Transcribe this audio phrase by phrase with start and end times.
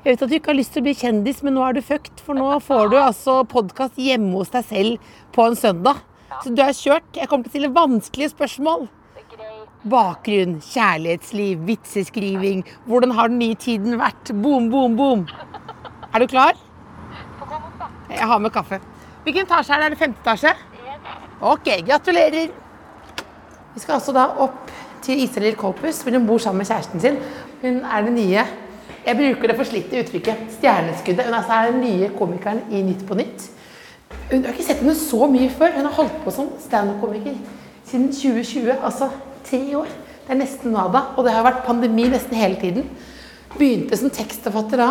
[0.00, 1.82] Jeg vet at du ikke har lyst til å bli kjendis, men nå er du
[1.84, 2.22] fucked.
[2.24, 5.98] For nå får du altså podkast hjemme hos deg selv på en søndag.
[6.40, 7.10] Så du er kjørt.
[7.18, 8.86] Jeg kommer til å stille vanskelige spørsmål.
[9.92, 12.62] Bakgrunn, kjærlighetsliv, vitseskriving.
[12.88, 14.32] Hvordan har den nye tiden vært?
[14.40, 15.26] Boom, boom, boom.
[16.14, 16.56] Er du klar?
[18.08, 18.80] Jeg har med kaffe.
[19.26, 19.90] Hvilken etasje er det?
[19.90, 20.54] Er det femte etasje?
[21.44, 22.56] Ok, gratulerer.
[23.74, 24.72] Vi skal altså da opp
[25.04, 27.20] til Isalill Kolpus, hvor hun bor sammen med kjæresten sin.
[27.60, 28.48] Hun er den nye
[29.06, 31.24] Jeg bruker det forslitte uttrykket stjerneskuddet.
[31.24, 33.46] Hun altså er den nye komikeren i Nytt på Nytt.
[34.30, 35.72] Hun har ikke sett henne så mye før.
[35.78, 37.38] Hun har holdt på som standup-komiker
[37.88, 38.74] siden 2020.
[38.76, 39.08] Altså
[39.46, 39.88] tre år.
[40.26, 41.06] Det er nesten nada.
[41.16, 42.84] Og det har vært pandemi nesten hele tiden.
[43.56, 44.90] Begynte som tekstforfatter da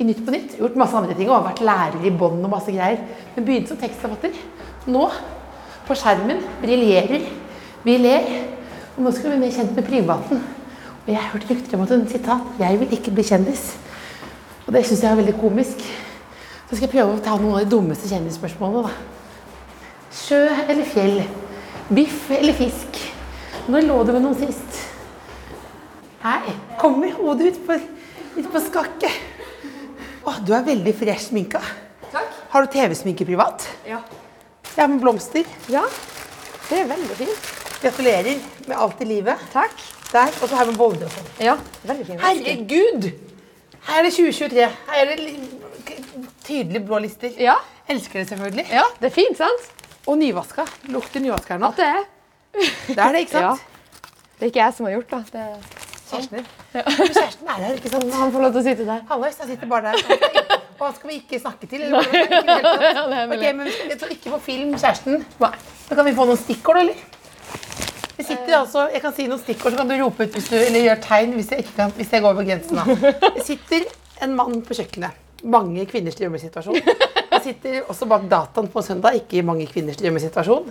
[0.00, 0.56] i Nytt på Nytt.
[0.62, 3.04] Gjort masse andre ting og har vært lærer i bånd og masse greier.
[3.36, 4.40] Men begynte som tekstforfatter.
[4.88, 5.04] Nå,
[5.84, 7.28] på skjermen, briljerer.
[7.84, 8.34] Vi ler.
[8.96, 10.42] Og nå skal vi bli mer kjent med privaten.
[11.02, 13.76] Og jeg har hørt rykter om at hun sitat 'Jeg vil ikke bli kjendis'.
[14.66, 15.78] Og det syns jeg er veldig komisk.
[16.70, 18.90] Så skal jeg prøve å ta noen av de dummeste kjendisspørsmålene, da.
[20.12, 21.22] Sjø eller fjell?
[21.94, 23.00] Biff eller fisk?
[23.68, 24.78] Når lå du med noen sist?
[26.22, 27.76] Hei, kommer hodet ut på,
[28.38, 29.10] ut på skakket.
[30.24, 31.60] Å, du er veldig fresh sminka.
[32.12, 32.36] Takk.
[32.52, 33.66] Har du TV-sminke privat?
[33.86, 33.98] Ja.
[34.76, 35.44] Ja, med blomster.
[35.68, 35.82] ja.
[36.68, 37.48] Det er veldig fint.
[37.82, 39.36] Gratulerer med alt i livet.
[39.52, 39.91] Takk.
[40.12, 41.28] Der, og så her med og sånn.
[41.40, 41.54] Ja,
[41.88, 42.16] veldig.
[42.20, 43.06] Herregud!
[43.86, 44.66] Her er det 2023.
[44.90, 45.18] Her er det
[46.44, 47.32] tydelige blå lister.
[47.40, 47.54] Ja.
[47.90, 48.66] Elsker det selvfølgelig.
[48.70, 49.70] ja, det er fint, sant?
[50.06, 50.64] Og nyvaska.
[50.92, 51.70] Lukter nyvaska her nå.
[51.72, 52.02] At det er.
[52.88, 53.54] Det er det, ikke Ja.
[53.54, 53.60] sant?
[54.38, 55.22] Det er ikke jeg som har gjort da.
[55.32, 55.46] det
[56.12, 56.46] Kjæresten din.
[56.74, 58.14] Kjæresten er her, ikke sant?
[58.14, 59.00] han får lov til å sitte der.
[59.08, 59.94] Hallois, jeg sitter bare der.
[60.82, 61.82] Og han skal vi ikke snakke til?
[61.86, 62.00] Eller?
[62.02, 62.82] Ikke i det hele tatt.
[62.98, 63.54] Ja, det Ok, mulig.
[63.56, 65.24] men vi skal ikke på film, kjæresten.
[65.40, 67.00] Da kan vi få noen stikkord, eller?
[68.22, 70.54] Vi sitter altså, Jeg kan si noen stikkord, så kan du rope ut hvis du,
[70.60, 72.78] eller gjøre tegn hvis jeg, ikke kan, hvis jeg går over grensen.
[72.78, 73.12] da.
[73.34, 73.86] Det sitter
[74.22, 75.18] en mann på kjøkkenet.
[75.50, 76.76] Mange kvinners drømmesituasjon.
[77.32, 79.16] Han sitter også bak dataen på søndag.
[79.18, 80.68] Ikke mange kvinners drømmesituasjon.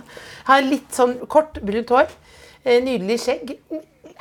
[0.48, 2.08] Har litt sånn kort, brunt hår.
[2.64, 3.52] eh, Nydelig skjegg.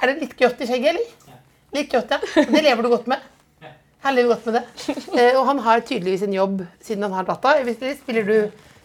[0.02, 1.38] Er det litt grått i skjegget, eller?
[1.78, 2.20] Litt grått, ja.
[2.52, 3.24] Det lever du godt med.
[4.04, 4.66] Han lever godt med det.
[5.16, 7.56] Eh, og han har tydeligvis en jobb siden han har data.
[8.02, 8.36] Spiller du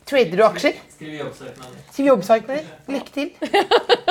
[0.06, 0.76] Trader du aksjer?
[0.94, 1.78] Skriv jobbsøknader.
[1.90, 2.66] Skriv jobbsøknader.
[2.94, 3.32] Lykke til.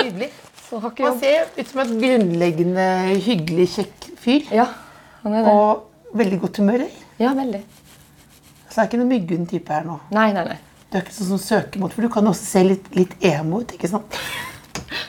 [0.01, 0.27] Nydelig.
[0.64, 2.85] Så har ikke Han ser ut som et grunnleggende
[3.23, 4.47] hyggelig, kjekk fyr.
[4.51, 4.65] Ja,
[5.23, 5.51] han er det.
[5.53, 6.83] Og veldig godt humør.
[7.21, 7.61] Ja, veldig.
[8.69, 9.99] Så det er ikke noen myggen type her nå.
[10.15, 10.57] Nei, nei, nei.
[10.91, 13.61] Du er ikke sånn som søker mot, for du kan også se litt, litt emo
[13.63, 13.71] ut.
[13.77, 14.19] ikke sant?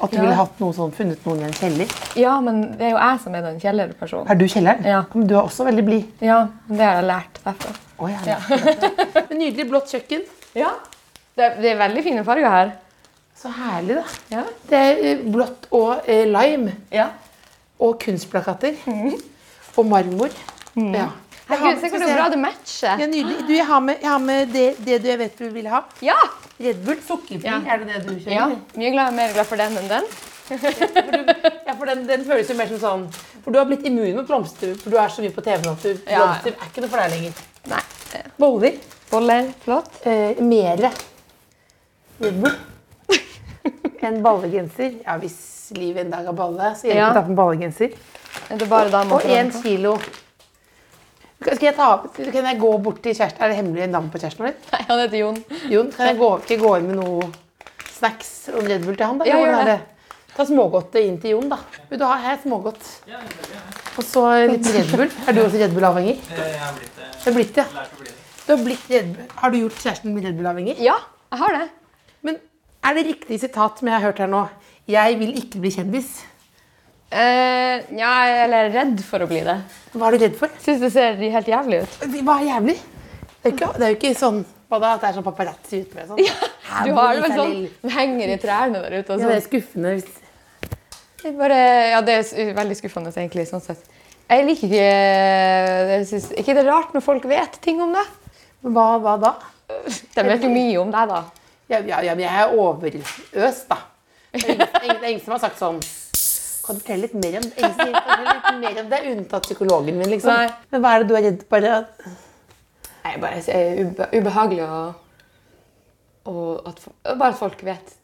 [0.00, 0.22] At du Ja.
[0.22, 1.90] ville hatt noe sånn, funnet noen i en kjeller.
[2.16, 4.30] Ja, men det er jo jeg som er den kjellerpersonen.
[4.30, 4.84] Er du kjelleren?
[4.84, 5.04] Ja.
[5.14, 6.04] Men du er også veldig blid.
[6.20, 7.74] Ja, det har jeg lært derfra.
[7.98, 8.38] Å, ja.
[9.40, 10.22] Nydelig blått kjøkken.
[10.54, 10.70] Ja.
[11.36, 12.72] Det er, det er veldig fine farger her.
[13.36, 14.04] Så herlig, da.
[14.32, 14.42] Ja.
[14.70, 16.72] Det er eh, blått og eh, lime.
[16.94, 17.10] Ja.
[17.84, 18.78] Og kunstplakater.
[19.76, 20.32] Og marmor.
[20.76, 20.82] Ja.
[21.46, 22.96] Jeg har- Herregud, se hvor bra det matcher.
[22.98, 23.36] Ja, nydelig.
[23.46, 25.82] Du, jeg har med, jeg har med det, det du vet du vil ha.
[26.02, 26.16] Ja!
[26.58, 27.44] Red Bull sukkerfri.
[27.46, 27.60] Ja.
[27.70, 28.32] Er det det du kjører?
[28.34, 28.46] ja.
[28.80, 30.08] Mye glad, mer glad for den enn den.
[31.66, 33.06] Ja, for den, den føles jo mer som sånn
[33.42, 35.72] For du har blitt immun mot blomster, for du er så mye på TV nå
[35.76, 36.20] at du, Ja.
[36.22, 37.40] blomster er ikke noe for deg lenger.
[37.70, 37.82] Nei.
[38.38, 38.76] Boller.
[39.10, 39.90] Boller, flott.
[40.06, 40.90] Eh, mere
[42.22, 42.54] Red Bull.
[44.06, 44.94] En ballegenser.
[45.06, 47.10] Ja, hvis livet en dag har balle, så hjelper Ja.
[47.10, 47.94] å ta på en ballegenser.
[48.50, 49.62] Er det bare damer Og én den på?
[49.64, 49.96] kilo
[51.40, 51.88] Skal jeg ta,
[52.32, 53.42] Kan jeg gå bort til kjæresten?
[53.44, 54.54] Er det hemmelig navn på kjæresten vår?
[54.72, 55.36] Nei, han heter Jon.
[55.72, 57.28] Jon, kan jeg gå, ikke gå inn med noe
[57.96, 59.18] snacks og Red Bull til han?
[59.20, 59.24] da?
[59.28, 59.76] Ja, Eller gjør er det.
[60.36, 61.58] Ta smågodtet inn til Jon, da.
[61.90, 62.88] Vil du ha her smågodt?
[63.08, 63.60] Ja, det er det.
[63.96, 65.10] Og så litt Red Bull.
[65.28, 66.16] Er du også Red Bull-avhengig?
[66.32, 67.06] Eh, Jeg har blitt det.
[67.24, 67.66] Du har blitt det.
[67.76, 68.18] Lært å bli det.
[68.46, 69.30] Du har, blitt Red Bull.
[69.42, 70.76] har du gjort kjæresten Red Bull-avhengig?
[70.84, 70.96] Ja,
[71.32, 71.68] jeg har det.
[72.22, 72.40] Men
[72.86, 74.46] er det riktig sitat som jeg har hørt her nå?
[74.90, 76.10] Jeg vil ikke bli kjendis.
[77.06, 78.10] Uh, ja,
[78.44, 79.56] eller jeg er redd for å bli det.
[79.94, 80.52] Hva er du redd for?
[80.62, 81.96] Syns det ser helt jævlig ut.
[82.26, 82.76] Hva er jævlig?
[82.76, 85.80] Det er, ikke, det er jo ikke sånn hva da, at det er sånn paparazzi
[85.84, 86.08] ute med.
[86.10, 86.22] Sånn.
[86.26, 89.14] Ja, Du har det vel sånn som henger i trærne der ute.
[89.14, 89.46] Og Ja, det er sånn.
[89.46, 89.92] skuffende.
[91.20, 91.60] Det er bare,
[91.92, 93.46] ja, det er veldig skuffende, egentlig.
[93.46, 93.86] sånn sett.
[94.26, 94.86] Jeg liker ikke
[95.92, 98.02] jeg synes, ikke det er rart når folk vet ting om det.
[98.66, 99.32] Hva, hva da?
[99.86, 101.22] De vet jo mye om deg, da.
[101.68, 103.78] Ja, ja, ja, men jeg er overøst, da.
[104.32, 105.78] Det er ingen, ingen, det er ingen som har sagt sånn
[106.66, 107.56] Kan du fortelle litt mer om det?
[107.56, 110.30] Ingen du fortelle litt mer om det, unntatt psykologen min, liksom.
[110.34, 110.50] Nei.
[110.74, 111.66] Men hva er det du er redd for?
[113.06, 114.80] Nei, bare det er ube ubehagelig å,
[116.26, 116.80] og at,
[117.12, 117.94] bare at folk vet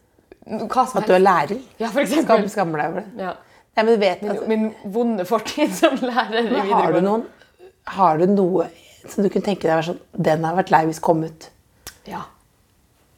[0.43, 1.59] hva som At du er lærer?
[1.79, 2.49] Ja, for Skam, eksempel.
[2.51, 3.23] skammer deg over det?
[3.23, 3.33] Ja.
[3.73, 6.73] Nei, men du vet Min, altså, min vonde fortid som lærer i videregående.
[6.75, 7.23] har du noen
[7.95, 8.67] Har du noe
[9.07, 11.49] som du kunne tenke deg være sånn Den har vært lei hvis kom ut.
[12.07, 12.21] Ja.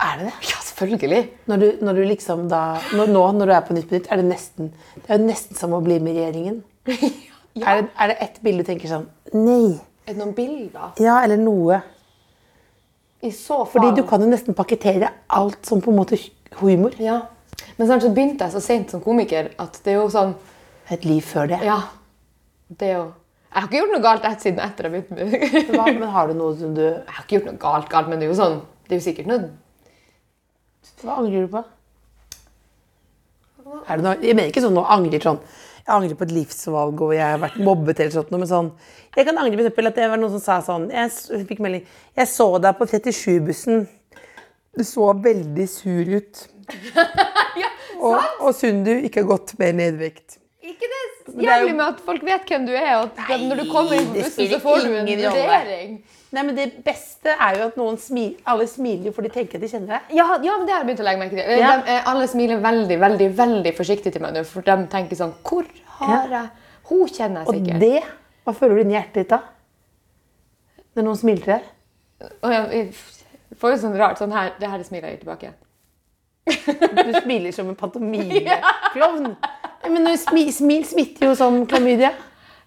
[0.06, 0.34] Er det det?
[0.52, 1.22] ja, selvfølgelig.
[1.50, 2.62] Når du, når du liksom da
[2.94, 5.28] når, Nå når du er på Nytt på Nytt, er det nesten Det er jo
[5.30, 6.63] nesten som å bli med regjeringen.
[7.56, 9.78] Er, det, er det ett bilde du tenker sånn Nei.
[10.04, 10.90] Er det noen bilder?
[11.00, 11.78] Ja, eller noe.
[13.24, 13.69] I så fall.
[13.78, 16.19] Fordi du kan jo nesten pakkettere alt som på en måte
[16.60, 16.98] humor.
[17.00, 17.22] Ja.
[17.78, 20.36] Men snart så begynte jeg så sent som komiker at det er jo sånn
[20.92, 21.62] Et liv før det.
[21.66, 21.80] Ja.
[22.68, 26.00] Det er jo Jeg har ikke gjort noe galt et siden etter jeg begynte med
[26.02, 28.28] men har du noe som du Jeg har ikke gjort noe galt, galt, men det
[28.28, 29.48] er jo sånn Det er jo sikkert noe
[31.04, 31.64] Hva angrer du på?
[33.66, 37.02] Er det noe, jeg mener ikke sånn noe angrer sånn Jeg angrer på et livsvalg
[37.02, 38.70] og jeg har vært mobbet eller sånt, men sånn
[39.16, 41.86] Jeg kan angre på at det var noen som sa sånn Jeg fikk melding
[42.18, 43.88] Jeg så deg på 37-bussen.
[44.76, 46.40] Du så veldig sur ut.
[48.06, 50.36] og, og synd du ikke har gått mer nedvekt.
[50.66, 53.72] Ikke det det jævlig med at folk vet hvem du er, og at når du
[53.72, 55.96] kommer inn på bussen, så får du en vurdering.
[56.33, 58.39] Nei, men Det beste er jo at noen smiler.
[58.51, 60.16] Alle smiler for de tenker de kjenner deg.
[60.18, 61.60] Ja, ja, men det har jeg begynt å legge merke til.
[61.62, 61.75] Ja.
[61.77, 65.36] De, eh, alle smiler veldig, veldig veldig forsiktig til meg nå, for de tenker sånn
[65.45, 65.68] Hvor
[66.00, 66.50] har jeg
[66.89, 67.75] Hun kjenner jeg sikkert.
[67.75, 68.04] Og det
[68.45, 69.42] Hva føler du inni hjertet ditt da?
[70.95, 71.69] Når noen smiler til deg?
[72.42, 75.54] Og jeg, jeg får jo sånn rart sånn her, Det her smiler jeg tilbake.
[76.45, 79.36] Du smiler som en pantomimeklovn.
[79.86, 82.10] Ja, men når smi, smil smitter jo som klamydia.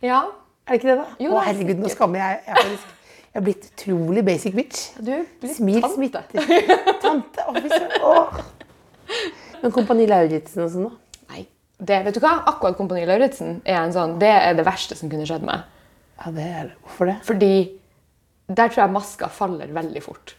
[0.06, 0.20] Ja.
[0.69, 1.06] Er det ikke det, da?
[1.19, 2.61] Jo, Å, er herregud, nå skammer jeg.
[3.28, 4.84] Jeg, er har blitt utrolig basic bitch.
[5.04, 5.94] Du er blitt Smil tante.
[5.94, 6.22] smitter.
[7.02, 7.44] Tante.
[7.62, 8.00] Fy.
[8.02, 8.40] Åh.
[9.62, 11.22] Men Kompani Lauritzen og sånn, da?
[11.34, 11.42] Nei.
[11.78, 12.32] Det, vet du hva?
[12.50, 15.66] Akkurat Kompani Lauritzen er en sånn, det er det verste som kunne skjedd meg.
[16.19, 16.76] Ja, det er det.
[16.86, 17.16] Hvorfor det?
[17.28, 17.50] Fordi
[18.48, 20.34] der tror jeg maska faller veldig fort.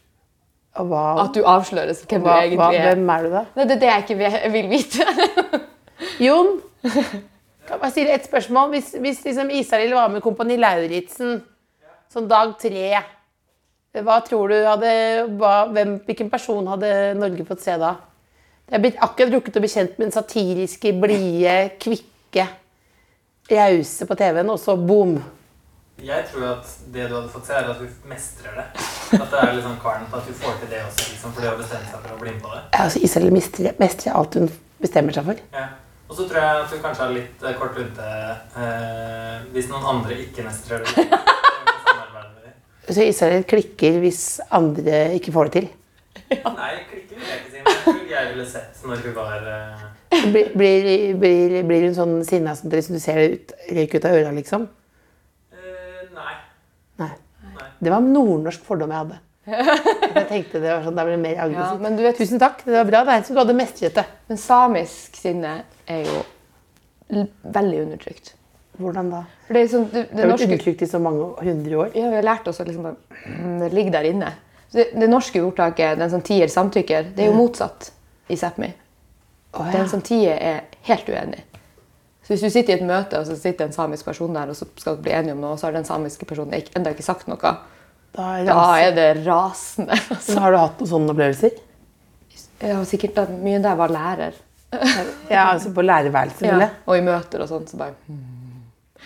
[0.80, 2.90] Hva, At du avsløres hvem hva, du egentlig hva, er.
[2.90, 3.46] hvem er du, da?
[3.58, 5.08] Nei, det er det jeg ikke vil- vite.
[6.26, 6.52] Jon,
[7.70, 8.70] kan jeg stille et spørsmål?
[8.76, 11.40] Hvis, hvis liksom Isarild var med Kompani Lauritzen
[12.10, 13.02] sånn dag tre,
[14.06, 14.92] hva tror du hadde,
[15.40, 17.96] hva, hvem, hvilken person hadde Norge fått se da?
[18.70, 22.46] Er blitt akkurat rukket å bli kjent med den satiriske, blide, kvikke,
[23.50, 25.18] rause på TV-en, og så boom.
[26.00, 28.68] Jeg tror at det du hadde fått se, er at du mestrer det.
[29.18, 31.50] At det er sånn karen på at du får til det også, liksom, fordi du
[31.50, 32.62] har bestemt seg for å bli med på det.
[32.72, 34.48] Ja, altså, Isabel mestrer, mestrer alt hun
[34.80, 35.42] bestemmer seg for.
[35.58, 35.66] Ja.
[36.10, 39.90] Og så tror jeg at du kanskje har litt eh, kort lunte eh, hvis noen
[39.92, 40.94] andre ikke mestrer det.
[40.96, 42.56] Så samarbeider med dem.
[42.90, 44.24] Så Israel klikker hvis
[44.56, 45.68] andre ikke får det til.
[46.30, 49.48] Nei, klikker vil jeg ikke si, men jeg tror jeg ville sett når hun var
[49.48, 49.88] uh...
[50.34, 50.88] Blir, blir,
[51.22, 54.66] blir, blir hun sånn sinna som dere- du ser ut, røyk ut av øra, liksom?
[55.54, 56.34] Uh, Nei.
[57.00, 57.12] Nei.
[57.54, 57.68] Nei.
[57.80, 59.20] Det var en nordnorsk fordom jeg hadde.
[59.50, 61.80] Jeg tenkte det var sånn, Da ble det mer Ja, aggressivt.
[61.86, 63.00] men du vet, Tusen takk, det var bra.
[63.08, 64.04] Det er så du hadde mestret det.
[64.30, 65.54] men samisk sinne
[65.90, 66.20] er jo
[67.56, 68.34] veldig undertrykt.
[68.80, 69.24] Hvordan da?
[69.48, 71.90] For det sånn, det, Det det har vært norske undertrykt i så mange hundre år.
[71.98, 74.34] Ja, vi har lært oss at liksom mm, det ligger der inne.
[74.72, 77.92] Det, det norske ordtaket 'den som tier, samtykker', det er jo motsatt
[78.30, 78.72] i Sápmi.
[79.54, 79.80] Oh, ja.
[79.80, 81.44] Den som tier, er helt uenig.
[82.24, 84.56] Så hvis du sitter i et møte, og så sitter en samisk person der, og
[84.56, 86.92] så skal du bli enige om noe, og så har den samiske personen ikke- enda
[86.94, 87.56] ikke sagt noe,
[88.16, 89.92] Da er da er det rasende.
[90.12, 90.40] Altså.
[90.40, 91.52] Har du hatt noen sånne opplevelser?
[92.62, 94.34] Jeg har sikkert at mye der var lærer.
[95.30, 96.70] Ja, altså på lærerværelset, Ja.
[96.86, 98.39] Og i møter og sånt, så bare hmm.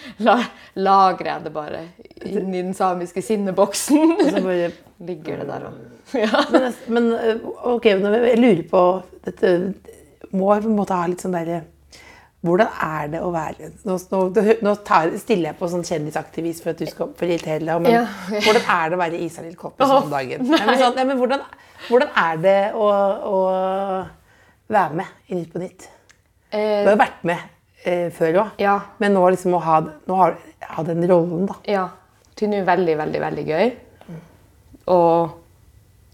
[0.27, 0.37] La,
[0.75, 1.83] Lagrer jeg det bare
[2.25, 4.15] inn i den samiske sinneboksen.
[4.17, 4.71] Og Så bare,
[5.09, 5.77] Ligger det der òg.
[6.15, 6.41] ja.
[6.53, 7.45] men, men øh,
[7.75, 8.81] ok, jeg lurer på
[9.25, 9.49] Dette
[10.33, 11.61] må jeg på en måte ha litt sånn derre
[12.43, 14.21] Hvordan er det å være Nå, nå,
[14.67, 17.83] nå tar, stiller jeg på sånn kjendisaktivist for at du skal for å irritere deg,
[17.83, 18.03] men Ja.
[18.45, 20.43] hvordan er det å være Isalill sånn om dagen?
[20.51, 21.43] Nei, men sånn, nei, men hvordan,
[21.87, 22.89] hvordan er det å,
[23.33, 23.41] å
[24.77, 25.89] være med i Nytt på Nytt?
[26.53, 27.47] Du Eh, har jo vært med
[27.85, 28.77] eh, før òg, ja.
[28.99, 30.37] men nå liksom å ha, nå har,
[30.75, 31.59] ha den rollen, da.
[31.69, 31.87] Ja.
[32.33, 33.73] Det er veldig, veldig, veldig gøy.
[34.91, 35.35] Og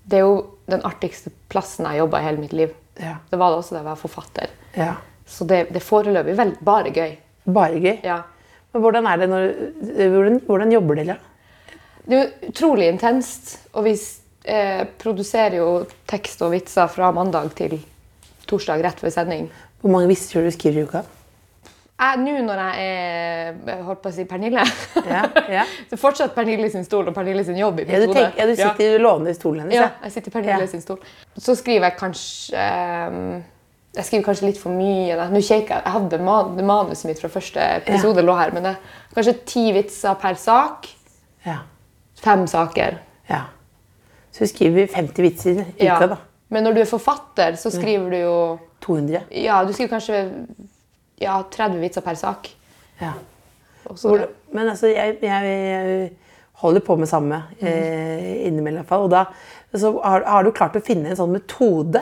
[0.09, 0.33] det er jo
[0.69, 2.73] den artigste plassen jeg har jobba i hele mitt liv.
[2.99, 3.15] Ja.
[3.29, 4.57] Det var det også da jeg var forfatter.
[4.77, 4.95] ja.
[5.29, 7.11] Så det, det er foreløpig vel bare gøy.
[7.53, 7.99] Bare gøy.
[8.01, 8.23] Ja.
[8.73, 9.43] Men hvordan er det når
[9.99, 11.17] Hvordan, hvordan jobber dere?
[12.05, 13.51] Det er jo utrolig intenst.
[13.77, 13.93] Og vi
[14.49, 15.69] eh, produserer jo
[16.09, 17.77] tekst og vitser fra mandag til
[18.49, 19.47] torsdag rett ved sending.
[19.81, 21.03] Hvor mange tror du du skriver i uka?
[22.00, 22.84] Nå når jeg
[23.68, 24.62] er holdt på å si Pernille
[25.10, 25.63] Ja, ja.
[25.89, 28.46] Så fortsatt Pernille sin stol og Pernille sin jobb i mitt Ja, du, tenker, ja,
[28.48, 29.75] du sitter og låner stolen hennes.
[29.75, 29.89] Ja, Ja.
[30.08, 30.68] jeg sitter i Pernille Ja.
[30.72, 31.01] sin stol.
[31.38, 32.68] Så skriver jeg kanskje
[33.12, 33.44] um,
[33.98, 35.15] Jeg skriver kanskje litt for mye.
[35.20, 35.25] Da.
[35.34, 38.75] Nå kikker jeg, jeg hadde man, manuset mitt fra første episode lå her, men det
[39.18, 40.88] kanskje ti vitser per sak.
[41.46, 41.58] Ja.
[42.22, 43.00] Fem saker.
[43.29, 43.44] ja.
[44.32, 45.98] Så du skriver 50 vitser i Ja.
[45.98, 46.18] uka, da.
[46.53, 48.36] Men når du er forfatter, så skriver du jo
[48.86, 49.24] 200.
[49.32, 50.20] Ja, du skriver kanskje
[51.21, 52.49] ja, 30 vitser per sak.
[53.01, 53.13] Ja.
[53.89, 56.09] Hvor, men altså, jeg, jeg, jeg
[56.61, 58.81] holder på med samme eh, innimellom.
[58.81, 59.25] i hvert fall, Og da
[59.79, 62.01] så har, har du klart å finne en sånn metode.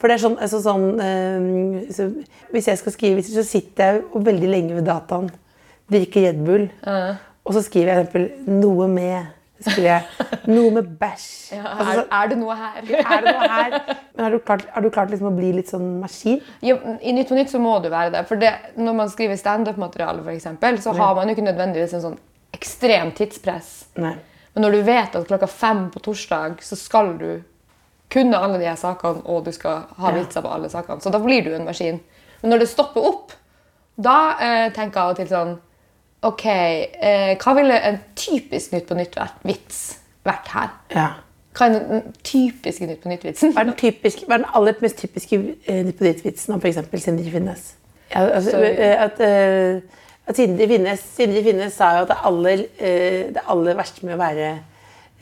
[0.00, 2.06] For det er sånn, altså sånn eh, så,
[2.54, 5.28] Hvis jeg skal skrive så sitter jeg veldig lenge ved dataen,
[5.90, 6.68] drikker Red Bull,
[7.44, 11.28] og så skriver jeg eksempel 'noe med' skriver jeg 'noe med bæsj'.
[11.56, 12.80] Ja, Altså, er, altså, er det noe her?
[13.14, 13.76] er det noe her?
[14.14, 16.40] Men har du klart, har du klart liksom å bli litt sånn maskin?
[16.62, 18.24] Ja, I Nytt på Nytt så må du være det.
[18.28, 22.18] For det, når man skriver standup-materiale, eksempel, så har man jo ikke nødvendigvis en sånn
[22.56, 23.70] ekstrem tidspress.
[23.96, 24.16] Nei.
[24.54, 27.42] Men når du vet at klokka fem på torsdag så skal du
[28.10, 31.20] kunne alle de her sakene, og du skal ha vitser på alle sakene, så da
[31.22, 32.00] blir du en maskin.
[32.42, 33.34] Men når det stopper opp,
[34.00, 35.52] da eh, tenker jeg av og til sånn
[36.22, 39.80] Ok, eh, hva ville en typisk Nytt på Nytt-vits
[40.28, 40.72] vært her?
[40.92, 41.06] Ja.
[41.56, 43.54] Hva er den typiske Nytt på Nytt-vitsen?
[43.56, 46.82] Hva er hva er den aller mest typiske eh, Nytt på Nytt-vitsen om f.eks.
[47.02, 47.72] Sindre Finnes?
[48.12, 49.80] Ja, altså, eh, at, uh,
[50.26, 54.18] at Sindre Finnes, Sindre Finnes sa jo at det aller, uh, det aller verste med
[54.18, 54.52] å være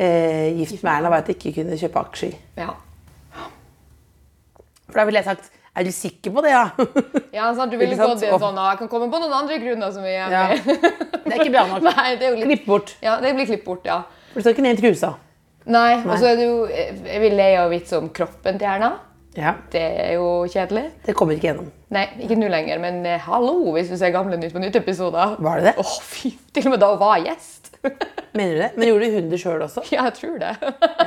[0.00, 2.34] uh, gift med Erna, var at jeg ikke kunne kjøpe aksjer.
[2.58, 2.74] Ja.
[4.88, 6.64] For da ville jeg sagt Er du sikker på det, ja?
[7.38, 7.70] Ja, sant?
[7.70, 10.02] Du ville gått i en sånn «Ah, Jeg kan komme på noen andre grunner som
[10.02, 10.44] vi er Ja.
[10.50, 10.64] med.
[10.66, 11.84] Det er ikke bra nok.
[11.90, 12.94] Nei, det er jo litt Klipp bort.
[13.04, 14.00] Ja, det blir klipp bort, ja.
[14.32, 15.12] For du står ikke ned i trusa.
[15.68, 18.90] Nei, og så er det jo Jeg vil le av vits om kroppen til Erna.
[19.38, 20.88] Ja, Det er jo kjedelig.
[21.06, 21.68] Det kommer ikke gjennom.
[21.94, 25.36] Nei, ikke nå lenger, men eh, hallo hvis du ser gamle Nytt på Nytt-episoder.
[25.44, 25.74] Var det det?
[25.78, 27.70] Åh, fy, Til og med da hun var gjest.
[28.38, 28.70] Mener du det?
[28.74, 29.84] Men gjorde hun det sjøl også?
[29.92, 30.50] ja, jeg tror det.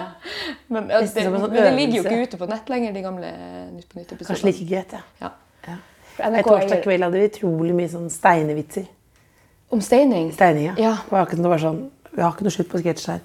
[0.74, 3.34] men, ja, det, sånn men det ligger jo ikke ute på nett lenger, de gamle
[3.76, 4.54] Nytt på Kanskje Nytt-episodene.
[4.54, 5.04] like greit, ja.
[5.28, 5.34] Ja.
[5.68, 6.32] ja.
[6.32, 8.88] NRK torsdag kveld hadde vi utrolig mye sånn steinevitser.
[9.72, 10.32] Om steining.
[10.36, 10.80] Steining, ja.
[10.80, 10.96] Ja.
[11.04, 13.22] Det var akkurat som det var sånn, Vi har ikke noe slutt på sketsj her.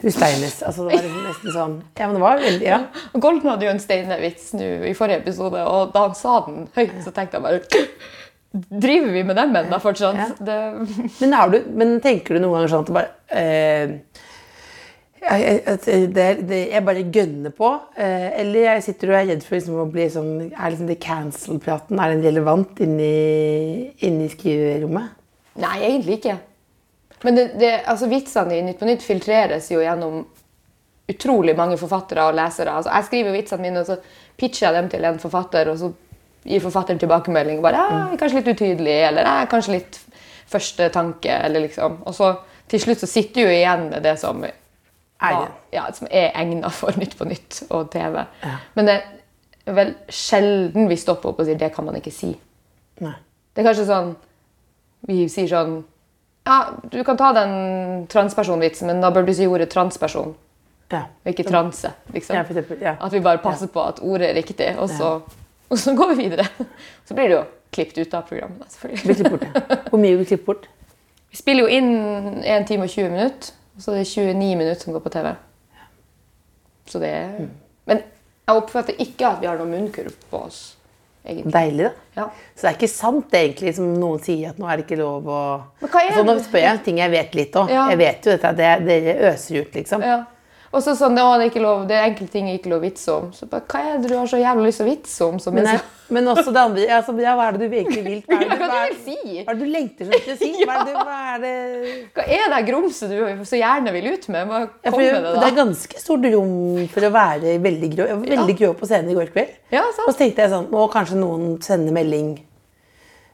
[0.00, 0.62] Hun steines.
[0.64, 2.80] Altså, det var liksom nesten sånn Ja, men det var veldig Ja.
[3.26, 6.96] Golden hadde jo en steinevits nå i forrige episode, og da han sa den høyt,
[7.04, 7.84] så tenkte jeg bare
[8.50, 10.16] Driver vi med dem ennå fortsatt?
[10.18, 10.30] Ja.
[10.42, 10.56] Det,
[11.20, 13.92] Men, du, men tenker du noen ganger sånn at det bare eh,
[15.20, 17.70] jeg, det, det, jeg bare gønner på?
[18.00, 20.96] Eh, eller jeg sitter og er redd for liksom å bli sånn Er liksom det
[21.04, 25.12] cancel-praten er den relevant inni, inni skriverommet?
[25.60, 26.38] Nei, egentlig ikke.
[27.24, 30.22] Men det, det, altså, vitsene i Nytt på Nytt filtreres jo gjennom
[31.10, 32.72] utrolig mange forfattere og lesere.
[32.72, 33.96] Altså, jeg skriver vitsene mine, og så
[34.38, 35.90] pitcher jeg dem til en forfatter, og så
[36.46, 37.60] gir forfatteren tilbakemelding.
[37.62, 39.98] bare, ja, Kanskje litt utydelig, eller ja, kanskje litt
[40.48, 41.28] første tanke.
[41.44, 41.98] eller liksom.
[42.06, 42.30] Og så
[42.70, 46.96] til slutt så sitter du igjen med det som, var- ja, som er egna for
[46.96, 48.22] Nytt på Nytt og TV.
[48.76, 49.02] Men det
[49.66, 52.32] er vel sjelden vi stopper opp og sier det kan man ikke si.
[53.00, 53.12] Nei.
[53.54, 54.16] Det er kanskje sånn
[55.08, 55.78] Vi sier sånn
[56.50, 56.56] Ja,
[56.90, 57.52] du kan ta den
[58.10, 60.32] transpersonvitsen, men da bør du si ordet transperson,
[60.90, 61.04] Ja.
[61.26, 61.92] ikke transe.
[62.10, 62.34] Liksom.
[62.34, 62.96] Ja, eksempel, ja.
[63.00, 65.12] At vi bare passer på at ordet er riktig, og så,
[65.70, 66.48] og så går vi videre.
[67.06, 68.66] Så blir det jo klippet ut av programmet.
[68.74, 69.30] selvfølgelig.
[69.30, 69.46] Bort.
[69.90, 70.66] Hvor mye blir klippet bort?
[71.30, 74.82] Vi spiller jo inn 1 time og 20 minutter, og så er det 29 minutter
[74.82, 75.30] som går på TV.
[76.90, 77.28] Så det er...
[77.38, 77.50] Mm.
[77.86, 78.02] Men
[78.48, 80.60] jeg oppfatter ikke at vi har noen munnkurv på oss.
[81.24, 81.52] Egentlig.
[81.54, 82.20] Deilig, da.
[82.20, 82.26] Ja.
[82.54, 85.28] Så det er ikke sant egentlig som noen sier, at nå er det ikke lov
[85.30, 85.40] å
[85.86, 87.70] altså, Nå spør jeg ting jeg vet litt om.
[87.70, 87.86] Ja.
[87.92, 90.04] Jeg vet jo dette, at det, dere øser ut, liksom.
[90.06, 90.20] Ja.
[90.70, 92.84] Og så sånn, å, det er ikke lov, det er enkelte ting ikke lov å
[92.84, 93.30] vitse om.
[93.34, 95.38] Så bare, hva er det du har så jævlig lyst til å vitse om?
[95.56, 95.80] Men, jeg,
[96.14, 98.20] men også det andre altså, ja, Hva er det du egentlig vil?
[98.28, 99.16] Hva er det, hva hva er, du vil si?
[99.40, 100.50] hva er det du lengter til å si?
[100.68, 101.54] Hva er det, hva er det
[102.14, 104.52] Hva er det grumset du så gjerne vil ut med?
[104.52, 106.54] Hva ja, for, med det, det er ganske stort rom
[106.92, 108.06] for å være veldig grå.
[108.12, 109.58] Jeg var veldig grå på scenen i går kveld.
[109.74, 110.06] Ja, sant.
[110.06, 112.36] Og så tenkte jeg sånn Nå kanskje noen sender melding.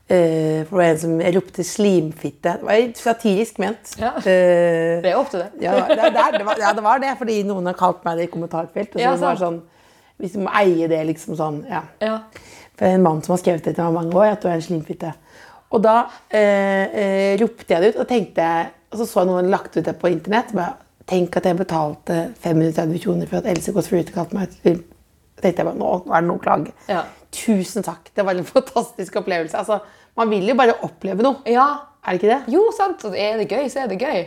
[0.09, 2.53] Eh, for det var en som jeg ropte 'slimfitte'.
[2.61, 3.95] Det var satirisk ment.
[3.99, 4.13] Ja.
[4.17, 5.49] Uh, Det er ofte det.
[5.61, 5.97] Ja, det,
[6.39, 8.95] det, var, ja, det var det, fordi noen har kalt meg det i kommentarfelt.
[8.95, 9.63] Og så Ja, var sånn,
[10.19, 11.83] Hvis du må eie det, liksom sånn ja.
[12.01, 12.21] Ja.
[12.79, 14.63] For en mann som har skrevet det til meg mange år, at du er en
[14.63, 15.13] slimfitte.
[15.71, 18.49] Og da uh, ropte jeg det ut, og tenkte
[18.91, 20.55] og så så jeg noen lagt ut det på internett.
[20.55, 24.81] Bare, Tenk at jeg betalte 530 kroner for at Else Kåss Furuseth kalte meg slim.
[25.39, 26.73] Tenkte jeg bare, nå er det noe klage.
[26.91, 27.05] Ja.
[27.37, 28.09] Tusen takk.
[28.17, 29.59] Det var en fantastisk opplevelse.
[29.61, 29.81] Altså,
[30.17, 31.43] man vil jo bare oppleve noe.
[31.51, 31.69] ja.
[32.07, 32.53] Er det ikke det?
[32.55, 33.03] Jo, sant.
[33.09, 34.21] Og er det gøy, så er det gøy.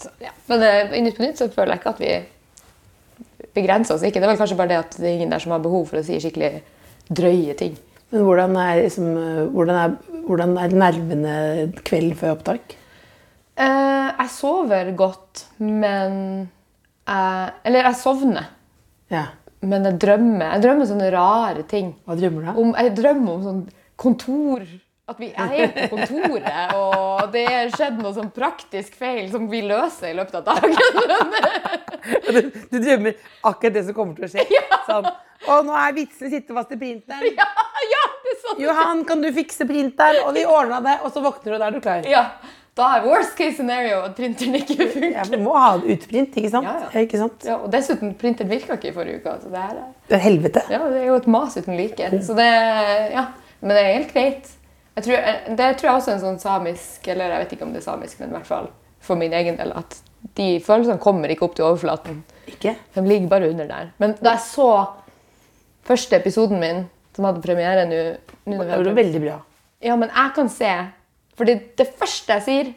[0.00, 0.30] Så, ja.
[0.48, 4.16] Men eh, i Nytt på Nytt så føler jeg ikke at vi begrenser oss ikke.
[4.22, 6.00] Det er vel kanskje bare det at det er ingen der som har behov for
[6.00, 6.62] å si skikkelig
[7.12, 7.76] drøye ting.
[8.12, 9.10] Men hvordan er, liksom,
[9.52, 11.36] hvordan er, hvordan er nervene
[11.84, 12.74] kvelden før opptak?
[13.60, 16.18] Eh, jeg sover godt, men
[17.04, 18.48] jeg, Eller jeg sovner.
[19.12, 19.26] Ja.
[19.62, 21.92] Men jeg drømmer jeg drømmer sånne rare ting.
[22.06, 22.72] Hva drømmer du om?
[22.74, 23.60] Jeg drømmer om sånn
[24.00, 24.64] kontor
[25.12, 29.60] At vi er på kontoret, og det er skjedd noe sånn praktisk feil som vi
[29.66, 30.78] løser i løpet av dagen.
[32.02, 33.14] Du, du drømmer
[33.46, 34.42] akkurat det som kommer til å skje.
[34.88, 35.04] Sånn.
[35.52, 37.28] Og nå er vitsene sitter fast i printeren.
[37.36, 37.46] ja,
[37.92, 38.62] ja, det er sånn.
[38.62, 40.24] Johan, kan du fikse printeren?
[40.26, 40.96] Og vi ordna det.
[41.06, 42.08] Og så våkner du, og da er du klar.
[42.10, 42.24] Ja,
[42.78, 45.10] da er worst case scenario at printeren ikke funker.
[45.18, 46.64] Ja, vi må ha utprint, ikke sant?
[46.68, 47.02] Ja, ja.
[47.04, 47.44] Ikke sant?
[47.44, 49.34] Ja, og dessuten, printeren virka ikke i forrige uke.
[49.34, 50.62] Altså, det, er, Det er helvete.
[50.72, 52.08] ja, det er jo et mas uten like.
[52.24, 52.46] Så det,
[53.12, 53.26] ja,
[53.60, 54.48] men det er helt greit.
[54.96, 57.70] Jeg tror, det tror jeg også er en sånn samisk Eller jeg vet ikke om
[57.72, 58.66] det er samisk, men i hvert fall
[59.00, 59.72] for min egen del.
[59.76, 59.96] At
[60.38, 62.18] de følelsene kommer ikke opp til overflaten.
[62.50, 62.74] Ikke?
[62.94, 63.88] De ligger bare under der.
[64.02, 64.68] Men da jeg så
[65.88, 66.84] første episoden min,
[67.16, 68.02] som hadde premiere nå
[68.48, 69.38] Det var veldig bra.
[69.82, 70.70] Ja, men jeg kan se
[71.38, 72.72] Fordi det første jeg sier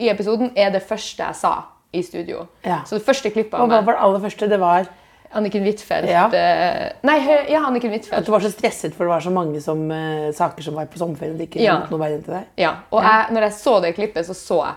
[0.00, 1.54] i episoden, er det første jeg sa
[1.92, 2.46] i studio.
[2.64, 2.80] Ja.
[2.86, 4.48] Så det første klippet av Og hva var det aller første?
[4.48, 4.88] Det var
[5.34, 6.24] Anniken Huitfeldt Ja.
[6.34, 7.18] eh, Nei,
[7.50, 10.62] ja, Anniken at du var så stresset for det var så mange som, uh, saker
[10.62, 11.36] som var på sommerferien.
[11.38, 11.74] Det ikke Ja.
[11.74, 11.86] ja.
[11.90, 12.46] noe verre enn til deg.
[12.56, 12.72] Ja.
[12.90, 14.74] Og jeg, når jeg så det klippet, så så jeg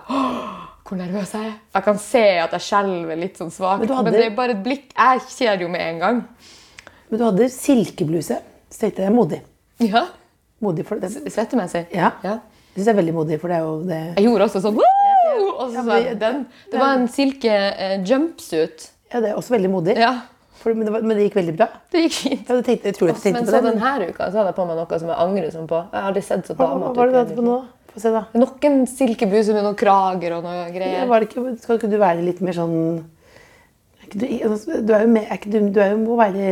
[0.84, 1.52] hvor nervøs jeg er.
[1.74, 3.80] Jeg kan se at jeg skjelver litt sånn svakt.
[3.80, 4.92] Men Men, det er bare et blikk.
[4.92, 6.28] Jeg ser jo med en gang.
[7.08, 8.40] Men du hadde silkebluse.
[8.70, 9.40] Så tenkte jeg modig.
[9.80, 10.06] Ja.
[10.60, 11.10] Modig for det.
[11.10, 11.86] Svettemessig.
[11.94, 12.12] Ja.
[12.22, 12.38] ja.
[12.74, 14.74] Det synes jeg er veldig modig, for det er jo det Jeg gjorde også sånn
[14.80, 16.40] «Woo!» Og så Ja, sa jeg den.
[16.72, 18.88] Det var en silke eh, jumpsuit.
[19.12, 19.94] Ja, det er også veldig modig.
[19.98, 20.12] Ja,
[20.58, 21.66] For, men, det var, men det gikk veldig bra.
[21.92, 22.40] det gikk fint.
[22.40, 23.74] Ja, hadde tenkt, jeg tror også, du Men tenkte så på det.
[23.74, 25.80] Men, denne uka så hadde jeg på meg noe som jeg angrer sånn på.
[25.92, 27.56] Jeg har aldri sett så dame hva var det du hadde på nå?
[27.94, 28.22] Få se, da.
[28.34, 31.06] Nok en silkebuse med noen krager og noe Ja, greier.
[31.10, 32.74] var det ikke, skal ikke du være litt mer sånn
[34.00, 36.16] er ikke du, altså, du er jo mer, er ikke du, du er jo, må
[36.18, 36.48] være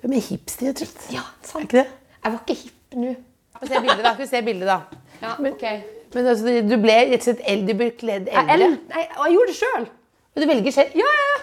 [0.00, 1.06] Du er mer hipster, rett og slett.
[1.14, 1.62] Ja, Er sant.
[1.68, 1.86] ikke det?
[2.24, 3.12] Jeg var ikke hipp nå.
[3.60, 4.12] Få se bildet, da.
[4.16, 4.80] Skal vi se bildet, da.
[5.22, 5.80] Ja, Men- okay.
[6.14, 8.66] Men altså, du ble rett og slett eldre, du ble kledd eldre.
[8.92, 9.86] nei, og jeg gjorde det sjøl.
[10.34, 10.96] Men du velger selv.
[10.98, 11.38] Ja, ja, ja.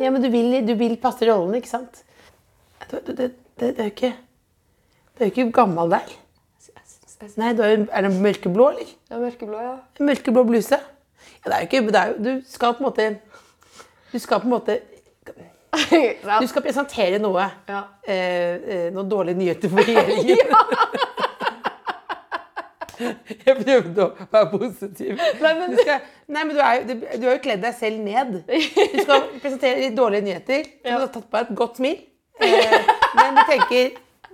[0.00, 2.00] Ja, men du vil, du vil passe rollen, ikke sant?
[2.90, 3.28] Det, det, det,
[3.60, 4.10] det, det er jo ikke
[5.14, 6.12] Det er jo ikke gammel der.
[7.40, 8.90] Nei, du er, er den mørkeblå, eller?
[9.10, 9.76] Ja, mørkeblå, ja.
[10.04, 10.78] Mørkeblå bluse.
[10.80, 13.06] Ja, det er jo ikke det er jo, Du skal på en måte
[14.12, 14.80] Du skal på en måte.
[16.42, 17.46] Du skal presentere noe.
[17.68, 17.80] Ja.
[18.06, 20.54] Eh, eh, noen dårlige nyheter for regjeringen.
[23.46, 25.20] Jeg prøvde å være positiv.
[25.42, 28.00] Nei, men- du, skal, nei, men du, er, du, du har jo kledd deg selv
[28.04, 28.40] ned.
[28.48, 30.66] Du skal presentere litt dårlige nyheter.
[30.84, 32.00] Du har tatt på deg et godt smil.
[32.42, 32.74] Eh,
[33.14, 33.92] men du tenker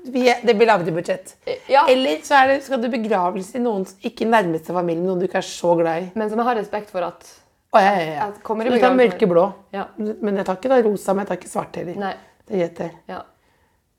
[0.09, 1.35] vi er, det blir lavere budsjett.
[1.69, 1.83] Ja.
[1.91, 5.49] Eller så det, skal du begravelse i noens ikke nærmeste familie, noen du ikke er
[5.49, 6.09] så glad i.
[6.17, 8.15] Men som jeg har respekt for at oh, ja, ja, ja.
[8.31, 8.81] Jeg kommer i begravelse.
[8.81, 9.45] du tar mørkeblå.
[9.77, 9.85] Ja.
[10.01, 12.01] Men jeg tar ikke da rosa, men jeg tar ikke svart heller.
[12.01, 12.15] Nei.
[12.49, 12.95] Det er jeg.
[13.13, 13.21] Ja.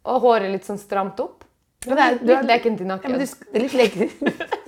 [0.09, 1.45] Og håret litt sånn stramt opp.
[1.87, 3.11] Men det er- du litt leken lekent i Ja, nakken.
[3.11, 4.11] men det det er litt lekent.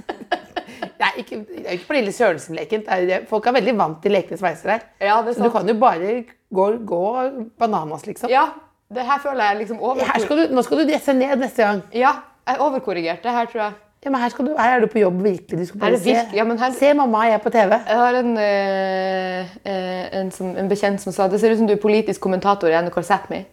[1.17, 2.80] Ikke, det er ikke for lille Sørensen-leken.
[2.86, 4.80] Det er- det- Folk er veldig vant til lekne sveiser her.
[5.02, 6.23] Ja, det er Så du kan jo bare
[6.54, 8.30] gå, gå bananas, liksom.
[8.30, 8.45] Ja,
[8.93, 10.02] det her føler jeg liksom over...
[10.04, 11.82] Her skal du, nå skal du dresse ned neste gang.
[11.93, 12.12] Ja,
[12.47, 13.73] jeg overkorrigerte her, tror jeg.
[14.06, 15.60] Ja, men her, du, her er du på jobb virkelig.
[15.60, 17.69] Du skal bare er se, ja, men her- se mamma jeg på TV.
[17.88, 21.73] Jeg har en, øh, en, som, en bekjent som sa det ser ut som du
[21.73, 23.45] er politisk kommentator i NRK Sápmi.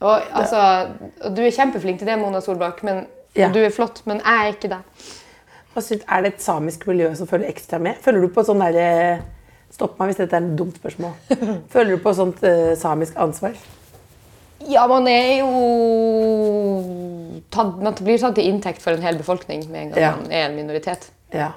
[0.00, 0.88] Og, altså,
[1.24, 3.06] og du er kjempeflink til det, Mona Solbakk, men,
[3.36, 3.48] Ja.
[3.54, 4.78] du er flott, men jeg er ikke det.
[6.08, 7.94] Er det et samisk miljø som følger ekstra med?
[8.02, 9.20] Føler du på sånn derre
[9.70, 11.12] Stopp meg hvis dette er et dumt spørsmål.
[11.74, 13.52] Føler du på sånt uh, samisk ansvar?
[14.66, 15.50] Ja, man er jo
[17.52, 20.12] tatt, Man blir tatt til inntekt for en hel befolkning med en gang Ja.
[20.16, 21.10] man er en minoritet.
[21.34, 21.50] Ja.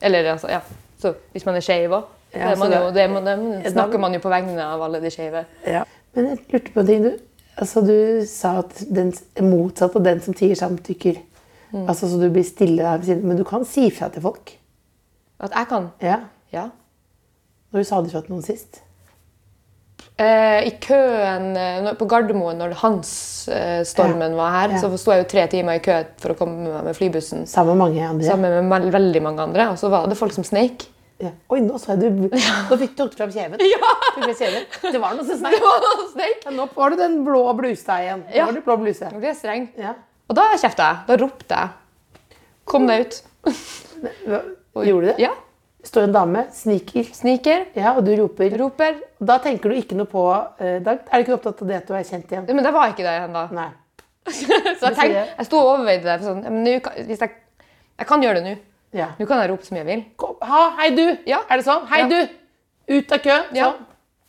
[0.00, 0.60] Eller altså, ja.
[1.02, 2.04] Så hvis man er skeiv òg,
[2.36, 5.44] Ja, det- det, det snakker man jo på vegne av alle de skeive.
[5.66, 5.84] Ja.
[6.14, 7.02] Men jeg lurte på en ting.
[7.02, 7.18] Du,
[7.58, 9.12] altså, du sa at den
[9.50, 11.18] motsatt av den som tier, samtykker.
[11.72, 11.84] Mm.
[11.88, 13.26] Altså, så du blir stille der ved siden.
[13.28, 14.54] Men du kan si fra til folk.
[15.40, 15.90] At jeg kan.
[16.02, 16.20] Ja.
[16.54, 16.68] Ja.
[17.72, 18.82] Når du sa det fra til noen sist.
[20.16, 24.80] Eh, I køen eh, på Gardermoen, når Hans-stormen var her, Ja.
[24.80, 27.76] så sto jeg jo tre timer i kø for å komme med, med flybussen Sammen
[27.76, 28.24] med mange andre.
[28.24, 29.66] sammen med veldig mange andre.
[29.74, 30.86] Og så var det folk som sneik.
[31.22, 31.30] Ja.
[31.48, 32.26] Oi, nå så jeg du
[32.70, 33.56] Nå fikk du fram kjeven.
[33.62, 34.66] Fikk kjeven?
[34.92, 36.34] Det var noe som Det var noen!
[36.44, 38.26] Ja, nå var du den blå blusa igjen.
[38.28, 38.44] Nå Ja.
[38.50, 39.08] var det blå bluse.
[39.14, 39.64] Nå ble jeg streng.
[39.80, 39.94] Ja.
[40.28, 41.02] Og da kjefta jeg.
[41.08, 42.38] Da ropte jeg.
[42.68, 43.18] Kom deg ut.
[44.76, 45.16] Gjorde du det?
[45.22, 45.32] Ja.
[45.86, 47.66] Står en dame, sniker, Sniker.
[47.78, 48.50] ja, og du roper.
[48.58, 48.96] Roper.
[49.22, 50.22] Da tenker du ikke noe på
[50.58, 52.48] eh, Da er du ikke opptatt av det at du er kjent igjen.
[52.50, 53.44] Men det var ikke det ennå.
[54.26, 55.28] Så jeg, tenk, jeg.
[55.38, 56.16] jeg sto og overveide det.
[56.26, 57.36] Sånn, ja, hvis jeg,
[58.02, 58.56] jeg kan gjøre det nå.
[58.96, 59.10] Ja.
[59.18, 60.02] Nå kan jeg rope så mye jeg vil.
[60.20, 61.04] Kom, ha, hei du!
[61.28, 61.42] Ja.
[61.50, 61.84] Er det sånn?
[61.90, 62.08] Hei Ja.
[62.12, 62.34] du!
[62.96, 63.48] Ut av køen.
[63.52, 63.84] Sånn.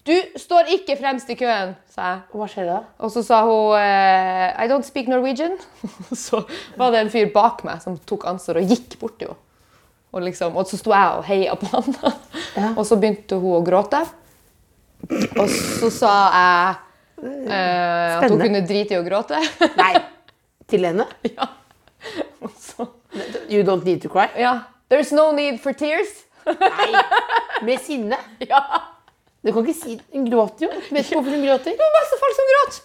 [0.08, 2.21] Du står ikke fremst i køen, sa jeg.
[2.32, 2.77] Hva skjer da?
[3.03, 5.58] Og så sa hun eh, I don't speak Norwegian.
[6.25, 6.41] så
[6.80, 9.43] var det en fyr bak meg som tok ansvar og gikk bort til henne.
[10.15, 11.95] Og, liksom, og så sto jeg og heia på han.
[12.56, 12.69] Ja.
[12.80, 13.99] Og så begynte hun å gråte.
[15.38, 16.84] Og så sa jeg
[17.17, 19.39] Eh, at hun kunne drite i å gråte.
[19.77, 19.93] Nei.
[20.69, 21.08] Til henne?
[21.25, 21.47] ja.
[22.45, 22.51] Og
[23.50, 24.28] You don't need to cry?
[24.38, 24.60] ja.
[24.89, 26.08] There's no need for tears.
[26.46, 27.02] Nei.
[27.63, 28.17] Med sinne?
[28.50, 28.62] Ja.
[29.43, 30.70] Du kan ikke si Hun gråter jo.
[30.91, 31.72] Vet ikke hvorfor hun gråter.
[31.76, 32.78] Det var masse folk som gråt.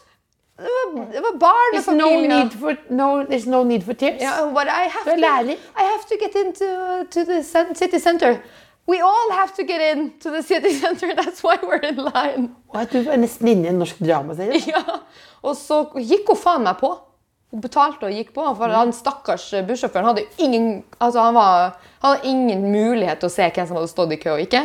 [0.63, 2.29] Det var, det var There's no barnefamilier.
[2.39, 4.21] need for, no, there's no need for tears.
[4.21, 5.57] Yeah, but I have, Du er to.
[5.79, 6.67] I have to get into
[7.11, 7.43] to the
[7.75, 8.43] city center.
[8.87, 11.15] We all have to get in to the city center.
[11.15, 12.51] That's why we're in line.
[12.69, 14.61] Og at du er nesten inne i en norsk dramaserie.
[14.67, 14.83] Ja.
[15.43, 16.93] Og så gikk hun faen meg på.
[17.53, 18.45] Hun betalte og gikk på.
[18.57, 23.35] For han stakkars bussjåføren hadde ingen, altså han var, han hadde ingen mulighet til å
[23.35, 24.62] se hvem som hadde stått i kø og ikke.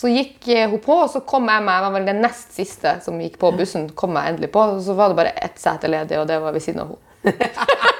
[0.00, 2.54] Så gikk eh, hun på, og så kom jeg meg, jeg var vel den nest
[2.54, 3.90] siste som gikk på bussen.
[3.98, 6.54] kom jeg endelig på, og Så var det bare ett sete ledig, og det var
[6.54, 7.50] ved siden av henne.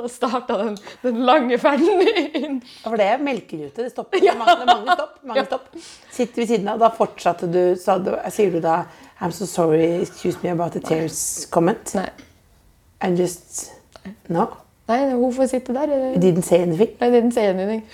[0.00, 2.56] Da starta den, den lange ferden inn.
[2.62, 3.84] Ja, For det er melkerute.
[3.84, 4.22] Det stopper.
[4.30, 5.18] Er mange, mange stopp.
[5.26, 5.68] Mange stopp.
[6.10, 6.80] Sitter ved siden av.
[6.82, 8.82] Da fortsatte du, sa du Sier du da
[9.20, 11.94] I'm so sorry, excuse me about the tears comment.
[11.94, 12.08] Nei.
[13.00, 13.70] And just
[14.32, 14.46] No.
[14.88, 15.90] Nei, hun får sitte der.
[16.18, 16.94] Didn't say anything.
[17.00, 17.84] I didn't say anything.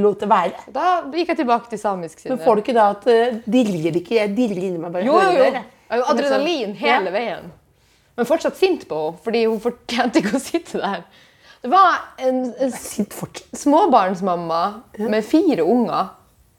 [0.00, 0.64] Lot det være.
[0.72, 2.24] Da gikk jeg tilbake til samisk.
[2.30, 4.16] Men får du ikke da at uh, dirrer ikke?
[4.16, 5.60] Jeg dirrer inni meg bare Jo, jo, jo.
[6.08, 7.14] adrenalin hele Ja.
[7.14, 7.52] veien.
[8.16, 11.04] Men fortsatt sint på henne, fordi hun fortjente ikke å sitte der.
[11.64, 12.72] Det var en, en
[13.56, 14.62] småbarnsmamma
[14.98, 16.10] med fire unger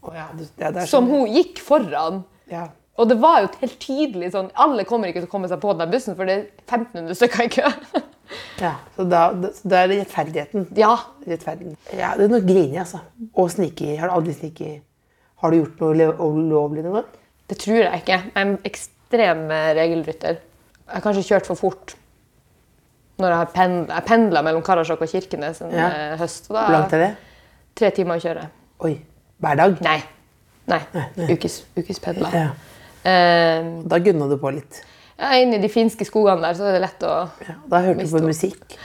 [0.02, 1.10] oh, ja, det er som sånn.
[1.12, 2.24] hun gikk foran.
[2.50, 2.64] Ja.
[2.98, 5.74] Og det var jo helt tydelig sånn Alle kommer ikke til å komme seg på
[5.78, 7.70] den bussen, for det er 1500 stykker i kø.
[8.64, 8.72] ja.
[8.96, 9.52] Så da, da,
[9.84, 10.66] er det rettferdigheten.
[10.80, 10.96] Ja.
[11.28, 11.78] Rettferdigheten.
[12.00, 13.04] Ja, det er noe grinig, altså.
[13.36, 13.92] Og snike.
[14.00, 14.72] Har du aldri snike
[15.44, 17.22] Har du gjort noe ulovlig noen gang?
[17.52, 18.18] Det tror jeg ikke.
[18.24, 19.46] Jeg er en ekstrem
[19.78, 20.42] regelrytter.
[20.82, 21.94] Jeg har kanskje kjørt for fort.
[23.18, 25.88] Når jeg pendler pendla, jeg pendla mellom Karasjok og Kirkenes en Ja.
[25.88, 26.50] eh, høst.
[26.50, 27.12] Da, Hvor langt er det?
[27.76, 28.48] Tre timer å kjøre.
[28.84, 28.98] Oi.
[29.42, 29.78] Hver dag?
[29.82, 30.02] Nei.
[30.68, 30.82] Nei.
[30.94, 31.28] nei.
[31.36, 32.30] Ukes, ukespendla.
[32.34, 32.50] Ja.
[33.06, 34.82] Eh, Da gunna du på litt.
[35.20, 38.04] ja, Inne i de finske skogene der, så er det lett å Ja, da hørte
[38.04, 38.76] du på musikk.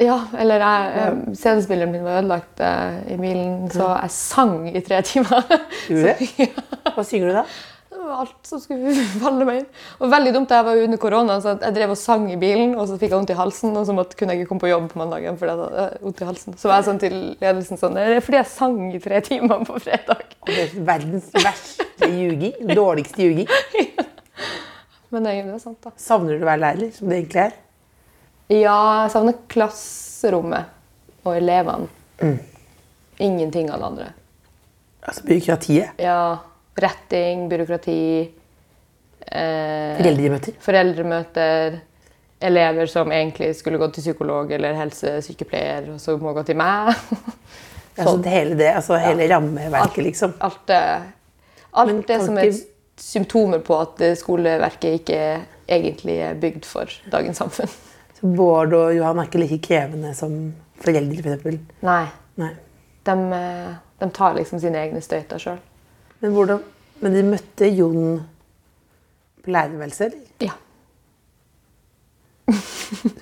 [0.00, 5.00] Ja, eller eh, CD-spilleren min var ødelagt eh, i bilen, så jeg sang i tre
[5.02, 5.44] timer.
[5.88, 6.60] Gjorde du.
[6.96, 7.44] Hva synger du da?
[8.08, 8.92] Var alt som skulle
[9.22, 9.66] falle meg inn.
[10.00, 12.72] Og veldig dumt, Jeg var jo under korona, så jeg drev og sang i bilen,
[12.78, 13.74] og så fikk jeg vondt i halsen.
[13.76, 16.22] Og så måtte, kunne jeg ikke komme på jobb på mandagen fordi jeg hadde vondt
[16.22, 16.56] i halsen.
[16.60, 19.64] Så var jeg sånn til ledelsen sånn Det er fordi jeg sang i tre timer
[19.68, 20.24] på fredag.
[20.46, 22.56] Og det er verdens verste ljuging.
[22.72, 23.50] Dårligste ljuging.
[25.12, 25.92] Men det, er sant, da.
[26.00, 27.56] Savner du å være lærer, som det egentlig er?
[28.48, 30.72] Ja, jeg savner klasserommet
[31.24, 31.88] og elevene.
[33.20, 34.08] Ingenting av det andre.
[35.08, 36.00] Altså byråkratiet.
[36.00, 36.38] Ja,
[36.82, 38.00] retting, byråkrati
[39.26, 40.52] eh, Foreldremøter.
[40.64, 41.78] foreldremøter.
[42.40, 46.94] Elever som egentlig skulle gått til psykolog eller helsesykepleier, og så må gå til meg.
[47.98, 50.36] Altså det hele det, altså hele rammeverket, liksom.
[50.46, 50.76] Alt det,
[51.74, 52.68] alt Men det som er ikke-
[53.02, 55.18] symptomer på at eh, skoleverket ikke
[55.66, 57.66] egentlig er bygd for dagens samfunn.
[58.20, 61.58] Så Bård og Johan er ikke like krevende som foreldre, for eksempel.
[61.82, 62.04] Nei.
[62.38, 62.52] Nei.
[63.10, 65.58] De, eh, de tar liksom sine egne støyter sjøl.
[66.20, 66.58] Men hvordan
[67.00, 68.16] Men de møtte Jon
[69.44, 70.18] på lærerværelset, eller?
[70.42, 70.50] Ja.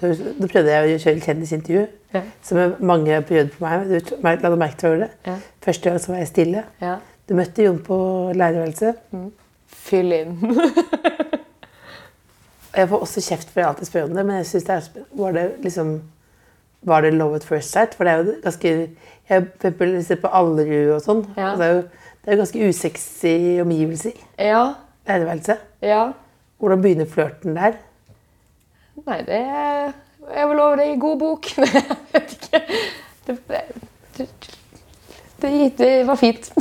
[0.00, 0.08] Da
[0.48, 1.82] prøvde jeg å kjøre kjendisintervju,
[2.14, 2.20] Ja.
[2.46, 3.88] som mange prøvde på meg.
[3.90, 5.10] Du la merke til det?
[5.26, 5.34] Ja.
[5.64, 6.62] Første gang så var jeg stille.
[6.80, 6.96] ja.
[7.28, 7.96] Du møtte Jon på
[8.38, 8.94] lærerværelset.
[9.66, 10.36] Fyll inn.
[12.76, 14.80] Jeg får også kjeft for jeg alltid spør om det, men jeg synes det er
[15.16, 15.94] Var det liksom
[16.84, 17.94] Var det love at first sight?
[17.96, 18.68] For det er jo ganske
[19.30, 19.46] Jeg
[20.04, 21.22] ser på Allerud og sånn.
[21.38, 21.54] Ja.
[21.54, 21.60] og
[22.26, 24.10] Det er jo ganske usexy omgivelser.
[24.38, 24.72] Ja.
[25.06, 25.54] Lærerværelse.
[25.82, 26.10] Ja.
[26.58, 27.72] Hvordan begynner flørten der?
[29.06, 29.92] Nei, det er
[30.34, 31.46] Jeg vil love det i god bok.
[31.58, 32.60] Jeg vet ikke.
[33.26, 33.38] Det,
[34.18, 34.28] det,
[35.42, 36.50] det, det var fint.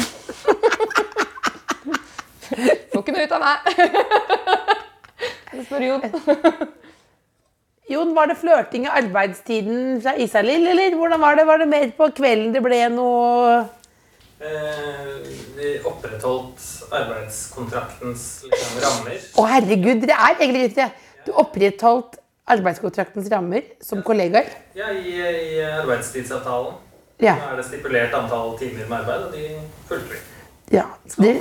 [2.93, 3.57] Får ikke noe ut av meg.
[5.55, 6.01] Det spør Jon.
[7.89, 11.47] Jon, var det flørting i arbeidstiden fra Isalill, eller hvordan var det?
[11.47, 13.65] Var det mer på kvelden det ble noe
[14.39, 19.17] eh, opprettholdt arbeidskontraktens liksom, rammer.
[19.17, 20.89] Å, oh, herregud, det er egentlig riktig.
[21.25, 22.19] Du opprettholdt
[22.55, 24.05] arbeidskontraktens rammer som ja.
[24.05, 24.53] kollegaer?
[24.77, 26.77] Ja, i, i arbeidstidsavtalen.
[27.23, 27.37] Ja.
[27.39, 29.43] Da er det stipulert antall timer med arbeid, og de
[29.87, 30.23] fulgte vi.
[30.73, 31.29] Ja, så det.
[31.29, 31.39] Eh,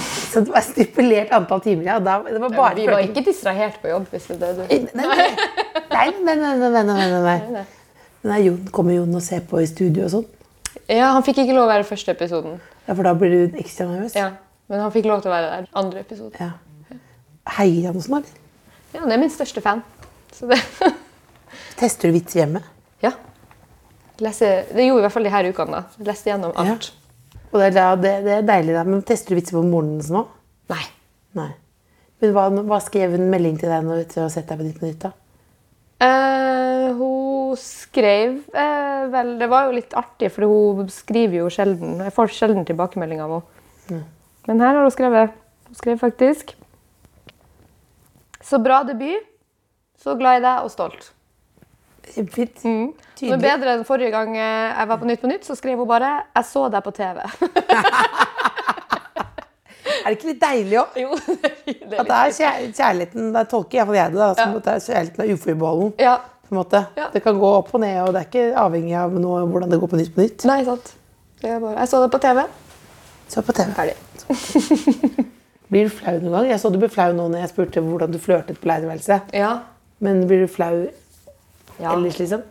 [0.32, 1.98] så det var stipulert antall timer, ja.
[2.00, 4.62] Da, det var bare vi var ikke distrahert på jobb, hvis det er det du
[4.64, 5.06] eh, Nei,
[6.24, 6.54] nei, nei.
[6.56, 7.66] nei, nei, nei, nei, nei.
[8.24, 8.40] nei.
[8.46, 10.26] Jon, kommer Jon og ser på i studio og sånn.
[10.92, 12.58] Ja, han fikk ikke lov å være første episoden.
[12.86, 14.14] Ja, for da blir du ekstra nervøs?
[14.18, 14.30] Ja,
[14.70, 16.38] Men han fikk lov til å være der andre episode.
[16.40, 16.98] Ja.
[17.56, 18.42] Heier han sånn, eller?
[18.94, 19.82] Ja, Han er min største fan.
[21.80, 22.62] Tester du vits hjemme?
[23.04, 23.12] Ja.
[24.22, 25.82] Leser, det gjorde i hvert fall de her ukene.
[25.82, 26.04] da.
[26.08, 26.90] Leste gjennom alt.
[27.52, 28.82] Og det er, det, det er deilig, da.
[28.88, 30.24] Men tester du vitser på moren din nå?
[30.72, 30.82] Nei.
[31.38, 31.50] Nei.
[32.22, 34.80] Men hva, hva skrev hun melding til deg når du har sett deg på Nytt
[34.80, 35.04] på Nytt?
[35.04, 35.12] da?
[36.06, 36.35] Eh,
[37.56, 41.96] hun skrev eh, vel Det var jo litt artig, for hun skriver jo sjelden.
[42.04, 43.38] Jeg får sjelden tilbakemelding av
[43.88, 44.04] henne.
[44.46, 45.32] Men her har hun skrevet.
[45.66, 46.52] Hun skrev faktisk
[48.46, 49.24] Så bra debut.
[49.98, 51.08] Så glad i deg og stolt.
[52.14, 52.60] Kjempefint.
[52.62, 53.40] Men Tydelig.
[53.42, 56.10] bedre enn forrige gang eh, jeg var på Nytt på Nytt, så skrev hun bare
[56.36, 57.24] 'Jeg så deg på TV'.
[60.06, 60.96] Er det ikke litt deilig òg?
[61.02, 64.18] jo, det er litt At det er kjær kjærligheten Da tolker iallfall jeg det.
[64.20, 64.56] da, som Ja.
[64.60, 65.92] at det er Kjærligheten er uforbeholden.
[65.98, 66.14] Ja.
[66.46, 66.82] På en måte.
[66.96, 67.08] Ja.
[67.12, 69.80] Det kan gå opp og ned, og det er ikke avhengig av noe, hvordan det
[69.82, 70.46] går på Nytt på Nytt.
[70.48, 70.92] Nei, sant.
[71.42, 72.42] Det bare, jeg så det på TV.
[73.28, 73.72] Så på TV.
[73.76, 73.96] Ferdig.
[75.72, 76.50] Blir du flau noen gang?
[76.52, 79.34] Jeg så du ble flau nå når jeg spurte hvordan du flørtet på leirværelset.
[79.34, 79.50] Ja.
[80.04, 81.90] Men blir du flau ja.
[81.90, 82.44] ellers, liksom?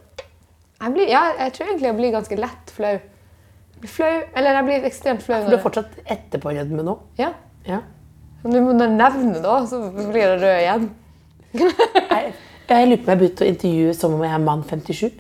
[0.82, 2.96] Jeg, blir, ja, jeg tror egentlig jeg blir ganske lett flau.
[3.00, 5.40] Jeg blir flau, eller jeg blir ekstremt flau.
[5.40, 6.98] For når du er fortsatt etterpårødme nå?
[7.22, 7.32] Ja.
[7.70, 7.80] Ja.
[8.44, 10.92] Når du må nevne det, så blir jeg rød igjen.
[12.66, 15.20] Jeg, lurer på om jeg begynte å intervjue som om jeg er mann 57.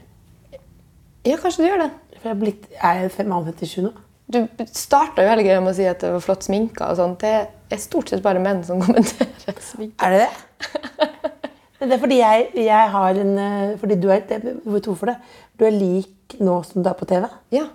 [1.26, 1.92] Ja, kanskje du gjør det.
[2.16, 3.92] For jeg er, blitt, er jeg mann 57 nå.
[4.34, 4.40] Du
[4.74, 6.90] starta jo hele greia med å si at det var flott sminka.
[6.90, 7.22] og sånt.
[7.22, 10.02] Det er stort sett bare menn som kommenterer sminke.
[10.02, 11.22] Er det det?
[11.80, 15.12] Men det er fordi jeg, jeg har en eh, Fordi du er Vet du hvorfor
[15.12, 15.18] det?
[15.60, 17.28] Du er lik nå som du er på TV.
[17.54, 17.68] Ja.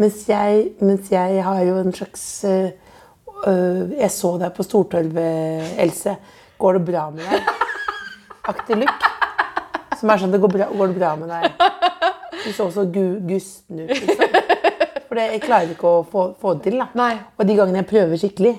[0.00, 2.70] Mens jeg, mens jeg har jo en slags øh,
[3.94, 6.16] Jeg så deg på Stortorvet, Else.
[6.58, 7.52] Går det bra med deg?
[8.48, 9.08] Aktig look.
[10.00, 11.50] Som er sånn det går, bra, går det bra med deg?
[12.44, 14.36] Du så så gu, gusten ut, liksom.
[15.10, 16.76] For det, jeg klarer ikke å få, få det til.
[16.78, 16.86] da.
[16.96, 17.16] Nei.
[17.36, 18.52] Og de gangene jeg prøver skikkelig,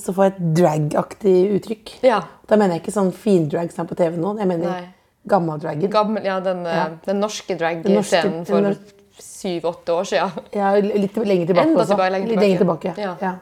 [0.00, 1.92] så får jeg et drag-aktig uttrykk.
[2.06, 2.20] Ja.
[2.48, 4.36] Da mener jeg ikke sånn findrag som er på TV nå.
[4.38, 4.84] Jeg mener Nei.
[5.28, 5.90] gammeldragen.
[5.92, 6.84] Gammel, ja, den, Ja.
[7.04, 8.70] den norske drag-scenen for
[9.18, 10.30] syv-åtte år siden.
[10.54, 11.90] Ja, litt lenger tilbake Enda også.
[11.92, 12.94] tilbake, lenger Litt lenger tilbake.
[12.94, 13.02] tilbake.
[13.02, 13.16] Ja.
[13.20, 13.34] Ja.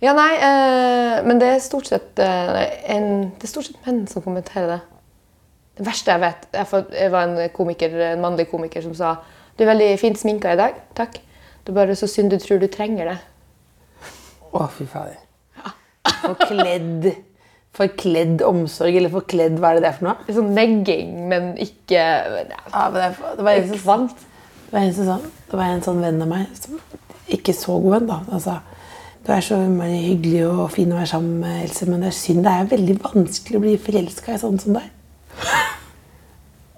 [0.00, 2.60] Ja, nei, eh, men det er stort sett eh,
[2.94, 4.80] en, Det er stort sett menn som kommenterer det.
[5.78, 9.14] Det verste jeg vet Jeg, var en komiker, en mannlig komiker som sa
[9.56, 10.76] Du er veldig fint sminka i dag.
[10.98, 11.20] Takk.
[11.62, 13.16] Det er bare så synd du tror du trenger det.
[14.48, 15.18] Å, fy fader.
[16.22, 17.10] Forkledd
[17.78, 20.24] Forkledd omsorg, eller forkledd Hva er det det er for noe?
[20.26, 24.24] Det sånn negging, men ikke ja, Ja, men det, det, var en som, Kvalt.
[24.64, 26.80] det, var en sånn, det var en sånn venn av meg, som
[27.38, 28.18] ikke så god venn, da.
[28.34, 28.56] Altså,
[29.26, 32.46] du er så hyggelig og fin å være sammen med, Else, men det er synd.
[32.46, 34.88] Det er veldig vanskelig å bli forelska i sånn som deg.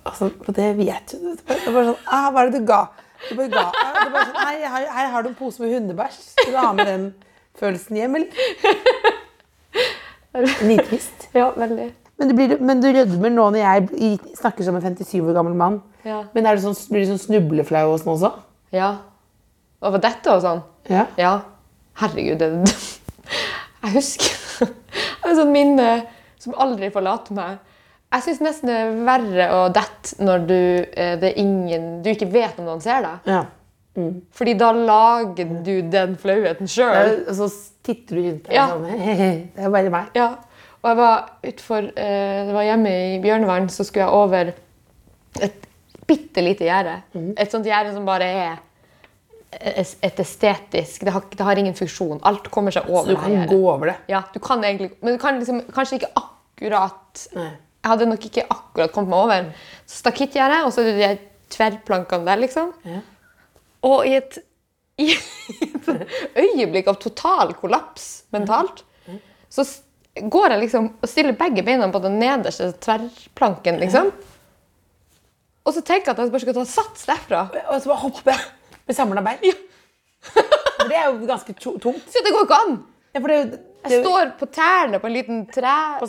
[0.07, 1.33] Altså, og det vet du.
[1.37, 2.81] Det er bare sånn ah, Hva er det du ga?
[3.29, 3.67] Du bare ga.
[3.97, 6.21] Det bare sånn, Hei, her, her har du en pose med hundebæsj.
[6.33, 7.07] Skal du ha med den
[7.61, 8.31] følelsen hjem, eller?
[10.65, 11.29] Nitrist.
[11.37, 11.91] Ja, veldig.
[12.21, 15.57] Men du, blir, men du rødmer nå når jeg snakker som en 57 år gammel
[15.57, 15.79] mann.
[16.05, 16.23] Ja.
[16.35, 18.33] Men du sånn, blir du sånn snubleflau og sånn også?
[18.77, 18.91] Ja.
[19.81, 20.61] Og dette og sånn?
[20.93, 21.07] Ja.
[21.21, 21.33] Ja.
[22.01, 22.51] Herregud, det
[23.81, 24.69] Jeg husker
[25.25, 25.89] et sånt minne
[26.41, 27.59] som aldri forlater meg.
[28.11, 30.55] Jeg syns nesten det er verre å dette når du,
[30.99, 33.33] eh, det er ingen, du ikke vet om noen ser deg.
[33.37, 33.45] ja.
[34.33, 37.25] Fordi da lager du den flauheten sjøl.
[37.29, 37.49] Og så
[37.85, 38.69] titter du rundt deg Ja.
[38.71, 38.85] sånn
[39.57, 40.13] Det er bare meg.
[40.17, 40.29] Ja.
[40.81, 41.17] Og jeg var
[41.51, 44.53] utfor eh, Det var hjemme i Bjørnevann, så skulle jeg over
[45.43, 45.67] et
[46.07, 46.95] bitte lite gjerde.
[47.37, 48.59] Et sånt gjerde som bare er
[49.61, 52.21] et estetisk Det har, det har ingen funksjon.
[52.31, 53.97] Alt kommer seg over Så du kan gå over det.
[54.15, 57.51] Ja, du kan egentlig Men du kan liksom, kanskje ikke akkurat Nei.
[57.81, 59.51] Jeg hadde nok ikke akkurat kommet meg over.
[59.89, 61.11] Så stakittgjerde, og så det de
[61.55, 62.73] tverrplankene der, liksom.
[62.85, 63.01] Ja.
[63.89, 64.37] Og i et,
[65.01, 65.89] i et
[66.37, 68.85] øyeblikk av total kollaps mentalt,
[69.51, 69.65] så
[70.21, 74.11] går jeg liksom og stiller begge beina på den nederste tverrplanken, liksom.
[75.65, 77.41] Og så tenker jeg at jeg bare skal ta sats derfra.
[77.71, 78.37] Og så bare hoppe
[78.89, 79.59] med samla bein.
[80.29, 82.07] For det er jo ganske tungt.
[82.13, 82.79] Så det går ikke an!
[83.15, 86.03] Ja, for det, er jo- Jeg står på tærne på en liten trekant,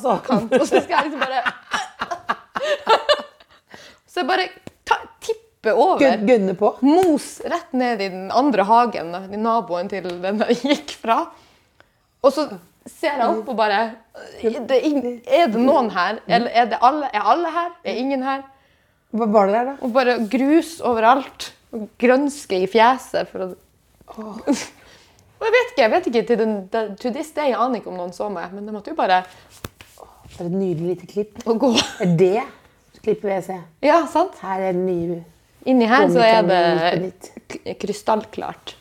[0.52, 1.44] og så skal jeg liksom bare
[4.12, 4.48] Så jeg bare
[4.86, 6.18] ta, tipper over.
[6.28, 6.74] gun- på.
[6.84, 11.20] Mos rett ned i den andre hagen, i naboen til den jeg gikk fra.
[12.22, 12.48] Og så
[12.90, 13.80] ser jeg opp og bare
[14.42, 16.20] det er, det noen her?
[16.28, 17.72] Eller er, det alle, er alle her?
[17.86, 18.44] Er ingen her?
[19.16, 19.74] Hva var det der, da?
[19.86, 21.52] Og bare grus overalt.
[21.72, 23.30] Og grønske i fjeset.
[23.32, 24.56] For å...
[25.42, 26.56] Og jeg vet ikke, jeg vet ikke til den,
[27.02, 29.24] til this day, jeg aner ikke om noen så meg, men det måtte jo bare
[30.30, 31.42] For et nydelig lite klipp.
[31.50, 31.72] å gå.
[32.06, 32.44] Er det
[33.02, 33.58] klippet vil jeg se?
[33.82, 34.38] Ja, sant?
[34.46, 35.24] Her er den nye
[35.66, 38.76] Inni her så er det krystallklart.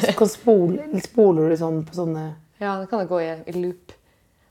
[0.00, 2.24] Så kan spole, spoler du sånn på sånne
[2.60, 3.92] Ja, det kan det gå i, i loop.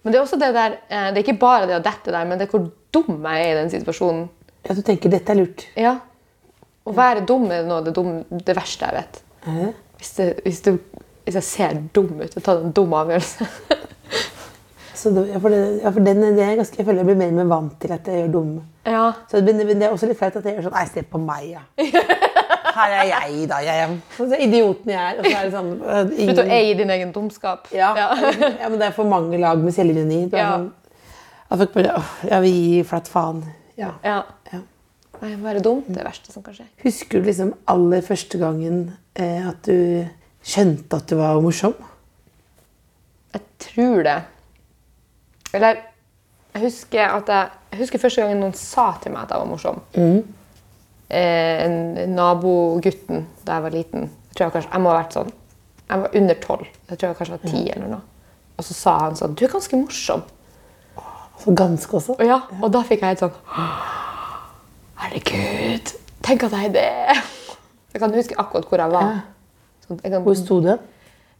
[0.04, 2.26] Men det er også det der, eh, det er ikke bare det å dette der,
[2.30, 4.26] men det er hvor dum jeg er i den situasjonen.
[4.68, 5.66] Ja, du tenker dette er lurt.
[5.80, 5.96] Ja.
[6.84, 9.22] Å være dum er noe av det, dum, det verste jeg vet.
[9.98, 10.76] Hvis, det, hvis, det,
[11.24, 13.48] hvis jeg ser dum ut og tar en dum avgjørelse.
[15.00, 17.20] så det, ja, for, det, ja, for den, det er ganske, jeg føler jeg blir
[17.22, 18.66] mer og mer vant til at jeg gjør dumme.
[18.88, 19.06] Ja.
[19.32, 21.48] Så det, det er også litt flaut at jeg gjør sånn Nei, se på meg,
[21.54, 21.64] ja.
[22.74, 23.60] Her er jeg, da.
[23.62, 25.20] Jeg er så er idioten jeg er.
[25.20, 26.32] Og så er det sånn ingen...
[26.32, 27.68] Slutt å eie din egen dumskap.
[27.76, 28.08] Ja, ja,
[28.66, 30.24] men det er for mange lag med selvironi.
[30.34, 30.56] Ja.
[30.56, 30.72] sånn,
[31.54, 33.44] at folk bare åh, Ja, vi gir flatt faen.
[33.78, 33.94] Ja.
[34.06, 34.24] Ja.
[34.50, 34.64] Ja.
[35.22, 36.66] Nei, Være dum det er det verste som kan skje.
[36.84, 38.82] Husker du liksom aller første gangen
[39.14, 40.04] eh, at du
[40.44, 41.76] skjønte at du var morsom?
[43.34, 44.20] Jeg tror det.
[45.54, 45.82] Eller
[46.54, 49.50] jeg husker at jeg, jeg husker første gangen noen sa til meg at jeg var
[49.50, 49.80] morsom.
[51.14, 51.80] Eh, en,
[52.14, 54.08] nabogutten da jeg var liten.
[54.30, 55.34] Jeg tror jeg kanskje, jeg må ha vært sånn
[55.84, 56.70] Jeg var under tolv.
[56.90, 58.06] Jeg tror jeg kanskje var ti eller noe.
[58.58, 60.24] Og så sa han sånn Du er ganske morsom.
[61.42, 62.16] Så ganske også.
[62.18, 63.34] Og, ja, og da fikk jeg et sånn
[65.04, 67.22] Herregud, tenk at jeg er det!
[67.94, 69.10] Jeg kan huske akkurat hvor jeg var.
[69.10, 69.33] Jeg
[69.88, 70.74] kan, Hvor sto du?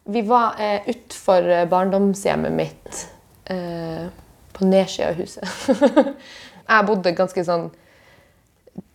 [0.06, 3.06] vi var eh, utfor eh, barndomshjemmet mitt
[3.46, 4.10] eh,
[4.54, 5.48] på nedsida av huset.
[6.68, 7.70] jeg bodde ganske sånn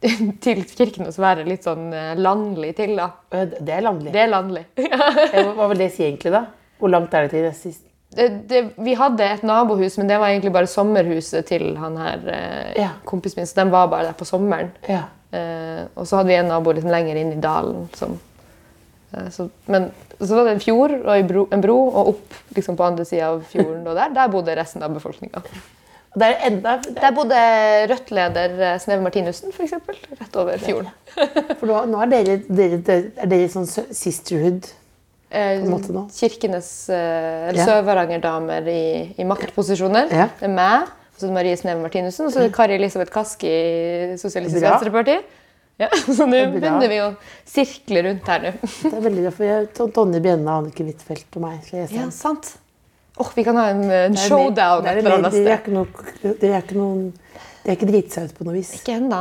[0.44, 3.08] til Kirkenes være litt sånn eh, landlig til, da.
[3.30, 4.12] Det er landlig.
[4.14, 4.64] Det er landlig.
[5.56, 6.44] Hva vil det si egentlig, da?
[6.78, 7.84] Hvor langt er det til det siste?
[8.18, 12.22] det, det, vi hadde et nabohus, men det var egentlig bare sommerhuset til han her
[12.32, 12.92] eh, Ja.
[13.06, 14.70] kompisen min, så den var bare der på sommeren.
[14.88, 15.02] Ja.
[15.32, 17.84] Eh, og så hadde vi en nabo litt lenger inn i dalen.
[17.98, 18.16] Som,
[19.32, 19.88] så, men
[20.20, 23.06] så var det en fjord og en bro, en bro og opp liksom på andre
[23.08, 23.86] sida av fjorden.
[23.88, 25.40] Og der, der bodde resten av befolkninga.
[26.18, 26.50] Der, er
[26.96, 27.38] Der bodde
[27.90, 29.74] Rødt-leder eh, Sneve Martinussen, f.eks.
[30.18, 30.90] Rett over fjorden.
[31.60, 34.68] For nå, nå er dere, dere, er dere sånn sisterhood.
[35.32, 36.06] nå.
[36.16, 37.66] Kirkenes eh, eller Ja.
[37.68, 38.84] Sør-Varanger-damer i,
[39.20, 40.08] i maktposisjoner.
[40.12, 40.28] Ja.
[40.40, 42.78] Det er meg, og så er det Marie Sneve Martinussen, og så er det Kari
[42.80, 44.64] Elisabeth Kaski i Sosialistisk.
[44.64, 45.18] Venstreparti.
[45.78, 47.10] Ja, så nå begynner vi å
[47.46, 48.50] sirkle rundt her nå.
[48.66, 51.68] Det er veldig bra, for jeg, Ton- Tonje Bjenne, Annike Huitfeldt og meg.
[51.94, 52.56] Ja, sant.
[53.18, 55.46] Åh, vi kan ha en, en showdown et det er eller annet sted.
[55.46, 57.08] Det er ikke noen
[57.64, 58.68] Det er ikke driti seg ut på noe vis.
[58.78, 59.18] Ikke ennå.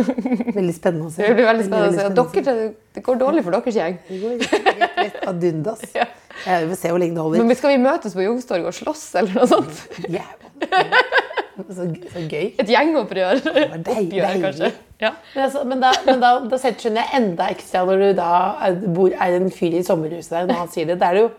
[0.58, 1.22] Veldig spennende å se.
[1.26, 2.04] Det blir veldig spennende se.
[2.06, 3.98] veldig Dere, det går dårlig for deres gjeng.
[4.08, 5.82] Det går rett, rett ad undas.
[5.98, 6.06] Ja.
[6.46, 7.44] Jeg vil se hvor lenge det holder.
[7.46, 9.82] Men skal vi møtes på Youngstorget og slåss, eller noe sånt?
[10.10, 11.10] Jævla.
[11.76, 12.52] Så, så gøy.
[12.62, 13.40] Et gjengopprør?
[13.44, 14.70] Oppgjør, kanskje?
[15.02, 15.10] Ja.
[15.34, 18.28] Men, altså, men, da, men da, da skjønner jeg enda ekstra når du da
[18.68, 20.96] er, bor, er en fyr i sommerhuset der, når han sier det.
[21.02, 21.32] Da er det jo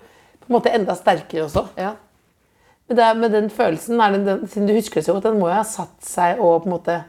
[0.44, 1.66] på en måte enda sterkere også.
[1.80, 1.96] ja.
[2.92, 5.48] Men det men den følelsen, det den, siden du husker det så godt, den må
[5.48, 7.00] jo ha satt seg og på en måte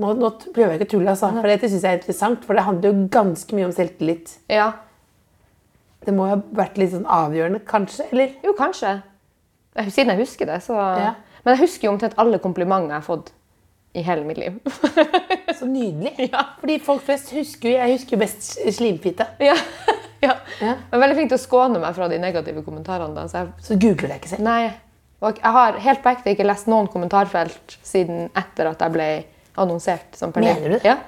[0.00, 2.44] Nå, nå prøver jeg ikke å tulle, altså, for dette syns jeg er interessant.
[2.48, 4.38] For det handler jo ganske mye om selvtillit.
[4.48, 4.70] ja.
[6.06, 8.04] Det må jo ha vært litt sånn avgjørende, kanskje?
[8.14, 8.36] Eller?
[8.44, 8.92] Jo, kanskje.
[9.90, 11.14] Siden jeg husker det, så Ja.
[11.46, 13.28] Men jeg husker jo omtrent alle komplimenter jeg har fått
[13.96, 14.56] i hele mitt liv.
[15.56, 16.28] Så nydelig.
[16.60, 19.28] Fordi folk flest husker jo Jeg husker jo best slimfitte.
[19.40, 19.54] ja.
[20.26, 20.34] ja.
[20.58, 20.72] Ja.
[20.72, 23.14] Jeg er veldig flink til å skåne meg fra de negative kommentarene.
[23.16, 24.44] Da, så jeg, Så googler jeg ikke selv.
[24.48, 24.72] nei.
[25.24, 29.06] Og jeg har helt på ekte ikke lest noen kommentarfelt siden etter at jeg ble
[29.62, 30.58] annonsert som Pernille.
[30.60, 30.90] Mener du det?
[30.90, 30.98] Ja.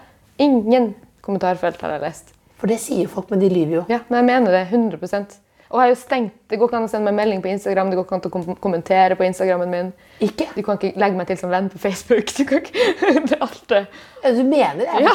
[0.40, 0.92] Ingen
[1.24, 2.32] kommentarfelt har jeg lest.
[2.60, 3.82] For det sier folk, men de lyver jo.
[3.92, 5.36] Ja, men jeg mener det 100
[5.68, 7.90] Og jeg har jo stengt, Det går ikke an å sende meg melding på Instagram,
[7.90, 9.90] det går ikke an å kom kommentere på Instagrammen min.
[10.24, 10.46] Ikke?
[10.56, 12.32] Du kan ikke legge meg til som venn på Facebook.
[12.38, 12.72] Du kan ikke,
[13.28, 13.82] det er alt det.
[14.38, 15.14] Du mener det, Ja.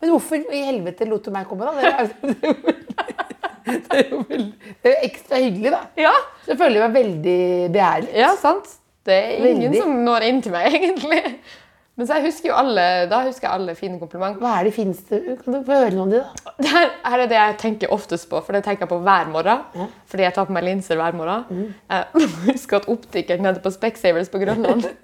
[0.00, 1.72] Men hvorfor i helvete lot du meg komme, da?
[1.80, 2.74] Det er,
[3.64, 5.82] det er jo veldig, det er jo ekstra hyggelig, da.
[5.96, 7.36] Ja, Så jeg føler meg veldig
[7.72, 8.10] begjærlig.
[8.20, 8.72] ja sant.
[9.04, 9.80] Det er ingen Veldig.
[9.82, 11.22] som når inn til meg, egentlig.
[11.94, 14.42] Men så jeg husker jo alle, da husker jeg alle fine komplimenter.
[14.42, 16.54] Hva er det fineste Kan du få høre noe om de, da?
[16.58, 19.30] Det her, her er det jeg tenker oftest på, for det tenker jeg på hver
[19.30, 19.92] morgen.
[20.10, 21.46] Fordi jeg tar på meg linser hver morgen.
[21.48, 21.70] Mm.
[21.94, 24.88] Jeg husker at optikeren nede på Specsavers på Grønland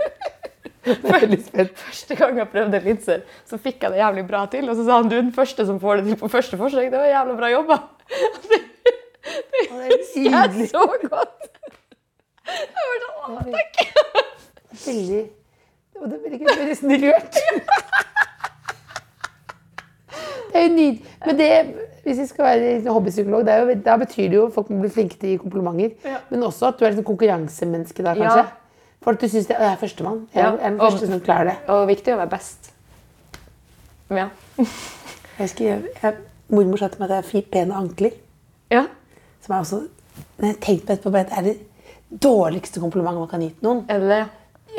[0.86, 1.68] Jeg.
[1.76, 4.68] Første gang jeg prøvde linser, så fikk jeg det jævlig bra til.
[4.70, 6.88] Og så sa han du er den første som får det til på første forsøk.
[6.92, 7.80] Det var jævlig bra jobba.
[8.50, 8.60] Det,
[9.60, 11.50] Det er det er så godt.
[12.50, 13.84] Jeg var sånn, «Å, takk.
[14.86, 15.20] Veldig
[16.00, 17.38] og det blir ikke snill rørt.
[20.50, 21.04] Det er jo nydelig.
[21.26, 21.48] Men det,
[22.04, 24.80] hvis vi skal være hobbypsykolog, det er jo, da betyr det jo at folk må
[24.82, 26.16] bli flinke til å gi komplimenter.
[26.32, 28.42] Men også at du er et konkurransemenneske da, kanskje.
[28.42, 29.10] Ja.
[29.10, 30.24] At du syns jeg er førstemann.
[30.34, 30.50] Jeg Ja.
[30.56, 31.54] er den første som klarer det.
[31.72, 32.72] Og viktig å være best.
[34.10, 34.28] Ja.
[35.40, 36.14] Jeg husker, jeg, jeg,
[36.52, 38.10] mormor sa til meg at jeg har fint pene ankler.
[38.70, 38.82] ja.
[39.40, 39.78] Som er også
[40.36, 43.84] Men jeg tenkte på etterpå, det er det dårligste komplimentet man kan gi til noen.
[43.88, 44.18] Er det det?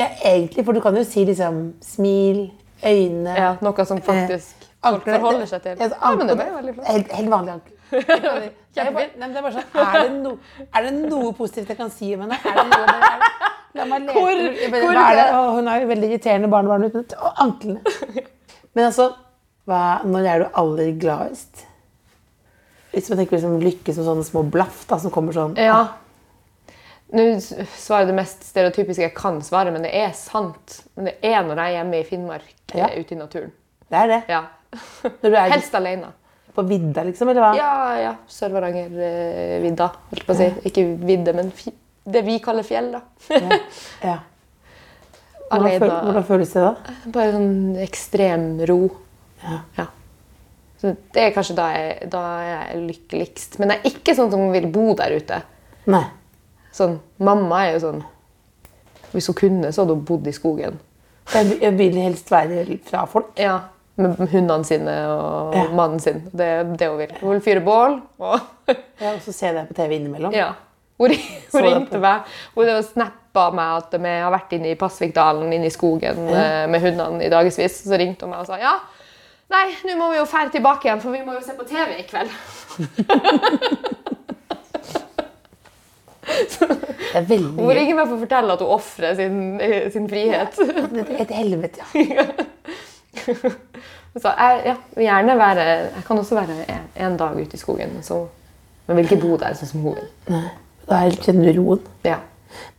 [0.01, 2.41] Ja, egentlig, for du kan jo si liksom smil,
[2.83, 5.77] øyne Ja, noe som faktisk folk forholder seg til.
[6.01, 6.87] Ja, men det ble veldig flott.
[6.89, 7.77] Helt, helt vanlig ankel.
[8.71, 10.29] Bare, nei, det er bare sånn, er det, no,
[10.73, 12.37] er det noe positivt jeg kan si om henne?
[12.39, 13.31] Er det noe, er det,
[13.75, 14.13] la meg lete.
[14.15, 15.25] Hvor- hvor- hva er det?
[15.35, 18.23] Å, hun er jo veldig irriterende barnebarn uten å, anklene.
[18.73, 19.09] Men altså,
[19.67, 21.65] hva, når er du aller gladest?
[22.95, 25.81] Hvis man tenker liksom lykke som sånne små blaff da, som kommer sånn Ja.
[27.11, 27.25] Nå
[27.75, 30.77] svarer det mest stereotypiske jeg kan svare, men det er sant.
[30.95, 32.87] Men det er når jeg er hjemme i Finnmark, Ja.
[32.87, 33.51] eh, ute i naturen.
[33.91, 34.21] Det er det.
[34.31, 34.41] Ja.
[35.51, 36.13] Helst alene.
[36.55, 37.51] på vidda, liksom, eller hva?
[37.55, 38.09] Ja, ja.
[38.27, 39.85] Sør-Varanger-vidda,
[40.27, 40.47] å si.
[40.67, 41.51] Ikke vidde, men
[42.11, 43.01] det vi kaller fjell, da.
[44.03, 44.17] Ja.
[45.51, 46.93] Hvordan, føl hvordan føles det da?
[47.11, 48.77] Bare sånn ekstrem ro.
[49.43, 49.57] Ja.
[49.75, 49.85] Ja.
[50.79, 53.57] Så det er kanskje da jeg, da jeg er lykkeligst.
[53.59, 55.41] Men jeg er ikke sånn som vil bo der ute.
[55.91, 56.05] Nei.
[56.71, 58.01] Sånn, mamma er jo sånn
[59.11, 60.77] Hvis hun kunne, så hadde hun bodd i skogen.
[61.33, 63.33] Jeg vil helst være fra folk.
[63.39, 63.59] Ja,
[63.99, 65.65] Med hundene sine og Ja.
[65.75, 66.21] mannen sin.
[66.31, 67.11] Det er det hun vil.
[67.21, 68.01] Hun vil fyre bål.
[68.19, 68.39] Og
[69.01, 70.33] Ja, og så jeg deg på TV innimellom.
[70.33, 70.53] ja.
[71.01, 71.09] Hun,
[71.53, 72.21] hun ringte meg
[72.55, 76.67] Hun snappa meg at vi har vært inne i Pasvikdalen inne i skogen ja.
[76.67, 77.83] med hundene i dagevis.
[77.87, 78.75] Så ringte hun meg og sa ja,
[79.49, 81.99] nei, nå må vi jo fære tilbake igjen, for vi må jo se på TV
[81.99, 82.29] i kveld.
[87.31, 90.59] Hun ringer meg for å fortelle at hun ofrer sin, eh, sin frihet.
[90.61, 91.83] Er Et helvete,
[92.17, 92.25] ja.
[94.21, 95.63] Så jeg, ja, gjerne være
[95.95, 98.21] Jeg kan også være en, en dag ute i skogen, så,
[98.87, 100.09] men vil ikke bo der sånn som hun vil.
[100.89, 101.83] Da er- kjenner du roen.
[102.07, 102.17] Ja.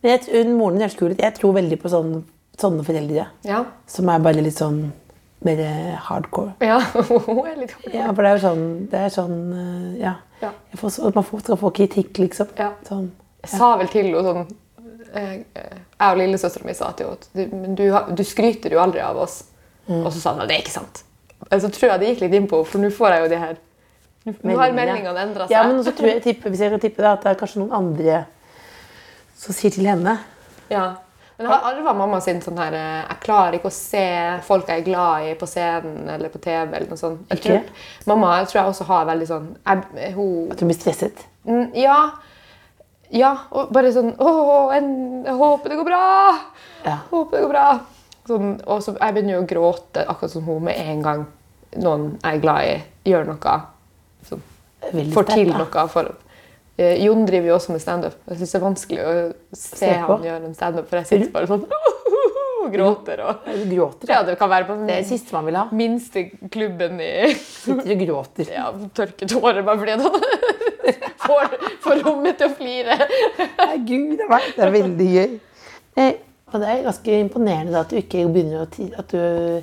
[0.02, 1.14] Men jeg, hun, moren din er så kul.
[1.16, 2.22] Jeg tror veldig på sånne,
[2.60, 3.26] sånne foreldre.
[3.48, 3.62] Ja.
[3.88, 4.82] Som er bare litt sånn
[5.42, 5.62] mer
[6.08, 6.52] hardcore.
[6.62, 6.76] ja.
[7.26, 10.12] Hun er litt Ja, for det er jo sånn, det er sånn eh, Ja.
[10.42, 10.50] Ja.
[10.78, 12.48] Får, man får, skal få kritikk, liksom.
[12.58, 12.72] Ja.
[12.86, 13.08] Sånn.
[13.48, 14.44] Sa vel til henne sånn
[15.18, 19.18] eh, Jeg og lillesøstera mi sa til henne at du, du, skryter jo aldri av
[19.24, 19.42] oss.
[19.88, 20.04] Mm.
[20.04, 21.02] Og så sa hun at det er ikke sant.
[21.50, 23.60] Så tror jeg det gikk litt innpå, for nå får jeg jo de her
[24.22, 25.18] Nå har Meldingene.
[25.18, 25.50] endra seg.
[25.50, 27.64] Ja, men så tror jeg, tipper, hvis jeg kan tippe da, at det er kanskje
[27.64, 28.20] noen andre
[29.34, 30.20] som sier til henne
[30.70, 30.92] Ja.
[31.36, 34.04] Men jeg har arva mamma sin sånn her eh, Jeg klarer ikke å se
[34.46, 36.68] folk jeg er glad i på scenen eller på TV.
[36.76, 37.24] eller noe sånt.
[37.32, 40.78] Jeg tror, mamma jeg tror jeg også har veldig sånn jeg, hun, at hun blir
[40.78, 41.24] stresset.
[41.48, 41.96] Mm, Ja.
[43.12, 44.30] Ja, og bare sånn Å,
[44.72, 44.88] en,
[45.26, 46.06] jeg håper det går bra!
[46.86, 46.96] Ja.
[47.10, 47.66] Håper det går bra.
[48.28, 51.24] Sånn, og så jeg begynner jo å gråte akkurat som hun med en gang
[51.82, 52.74] noen jeg er glad i,
[53.10, 53.54] gjør noe.
[54.28, 54.42] Sånn,
[55.14, 55.86] får til noe.
[55.92, 56.10] For,
[56.78, 58.16] eh, Jon driver jo også med standup.
[58.28, 59.14] Jeg syns det er vanskelig å
[59.52, 61.66] se, Se han gjøre en standup, for jeg sitter bare sånn
[62.66, 63.22] og gråter.
[63.28, 64.22] Og, Du gråter, ja, ja.
[64.30, 65.64] det kan være på Det er det siste man vil ha.
[65.72, 68.50] minste klubben i Sitter og gråter.
[68.54, 70.02] ja, Tørker tårer bare fordi han
[71.26, 72.96] får, får rommet til å flire.
[73.58, 75.38] Nei, Gud, det det er veldig gøy.
[76.02, 76.12] Eh,
[76.52, 78.66] det er ganske imponerende da, at du ikke begynner å
[79.00, 79.62] at du,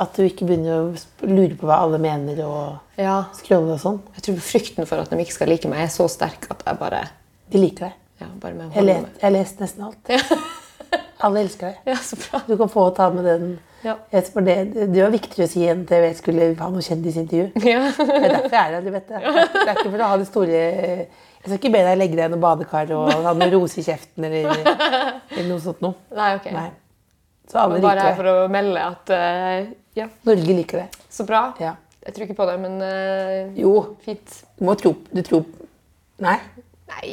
[0.00, 3.98] at du ikke begynner å lure på hva alle mener og Ja, skrolle og sånn.
[4.18, 6.80] jeg tror frykten for at de ikke skal like meg, er så sterk at jeg
[6.80, 7.06] bare
[7.52, 7.96] De liker deg.
[8.20, 10.12] ja, Jeg holde jeg leste nesten alt.
[11.26, 11.80] Alle elsker deg.
[11.92, 12.40] Ja, så bra.
[12.46, 13.50] Du kan få ta med den.
[13.82, 13.94] Ja.
[14.12, 14.22] Det,
[14.92, 17.46] det var viktigere å si enn at jeg skulle ha noe kjendisintervju.
[17.70, 17.86] Ja.
[17.96, 18.82] Det er derfor jeg er her.
[18.84, 21.82] du vet Det Det er ikke for å ha det store Jeg skal ikke be
[21.86, 25.62] deg legge deg i noe badekar og ha noe rose i kjeften eller, eller noe
[25.64, 25.96] sånt noe.
[26.16, 26.50] Nei, ok.
[26.52, 26.66] Nei.
[27.50, 30.88] Så alle Bare her for å melde at uh, Ja, Norge liker det.
[31.10, 31.46] så bra.
[31.62, 31.72] Ja.
[32.04, 33.72] Jeg tror ikke på det, men uh, Jo,
[34.04, 34.42] fint.
[34.60, 35.44] du må tro Du tror
[36.20, 36.36] Nei.
[36.92, 37.10] Nei.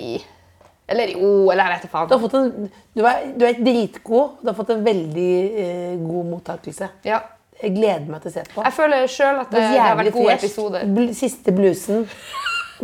[0.88, 4.38] Eller jo, eller jeg vet ikke Du har fått en Du er, du er dritgod.
[4.42, 5.32] Du har fått en veldig
[5.64, 6.90] eh, god mottakelse.
[7.08, 7.22] Ja.
[7.62, 8.62] Jeg gleder meg til å se på.
[8.64, 10.86] Jeg føler sjøl at det, det har vært gode episoder.
[10.94, 12.06] Bl siste blusen.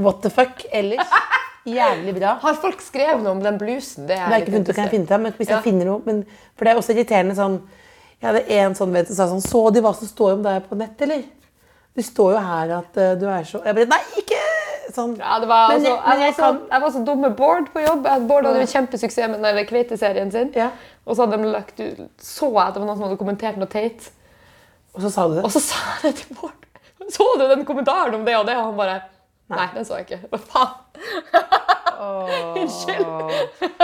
[0.01, 1.13] What the fuck ellers?
[1.69, 2.33] Jævlig bra.
[2.41, 4.07] Har folk skrevet noe om den blusen?
[4.07, 5.55] Det Det er jeg ikke funnet ut, kan jeg finne ut men hvis Ja.
[5.55, 6.25] jeg finner noe men,
[6.57, 7.61] For det er også irriterende sånn
[8.19, 10.67] Jeg hadde en sånn venn som sa sånn Så de hva som står om deg
[10.67, 11.23] på nett, eller?
[11.95, 14.41] Det står jo her at uh, du er så Jeg bare Nei, ikke!
[14.93, 15.15] Sånn.
[15.17, 17.69] Ja, det var, Men altså, jeg- men jeg kan- jeg var så dum med Bård
[17.73, 18.03] på jobb.
[18.27, 20.51] Bård hadde jo kjempesuksess med den Kveite-serien sin.
[20.55, 20.69] Ja.
[21.07, 23.57] Og så hadde de lagt ut, så jeg at det var noen som hadde kommentert
[23.57, 24.09] noe teit.
[24.95, 25.43] Og så sa du det.
[25.45, 26.51] Og så sa jeg det til Bård.
[27.09, 28.55] Så du den kommentaren om det og det?
[28.57, 29.01] Og han bare
[29.49, 30.29] Nei, den så jeg ikke.
[30.31, 30.69] Hva faen?
[32.55, 33.05] Unnskyld.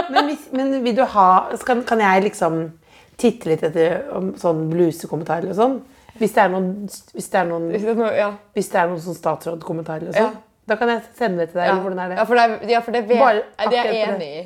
[0.09, 1.27] Men, hvis, men vil du ha
[1.65, 2.71] kan, Kan jeg liksom
[3.19, 5.79] titte litt etter om sånn blusekommentarer eller sånn?
[6.19, 6.69] Hvis det er noen,
[7.13, 8.31] hvis det er noen, Hvis det er noe- Ja.
[8.55, 10.33] hvis det er noen sånn statsrådkommentarer og sånn?
[10.33, 10.48] Ja.
[10.69, 11.65] Da kan jeg sende det til deg.
[11.65, 11.71] Ja.
[11.73, 12.19] eller hvordan er det?
[12.19, 14.43] Ja, for det, ja, for det, vet, Bare det er jeg enig i.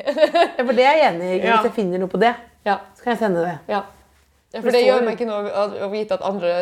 [0.57, 1.35] Ja, for det er jeg enig i.
[1.43, 2.31] Hvis jeg finner noe på det,
[2.67, 3.53] ja, så kan jeg sende det.
[3.73, 3.81] ja.
[3.81, 3.83] ja,
[4.53, 6.55] Det for det står gjør meg ikke noe å, vite at andre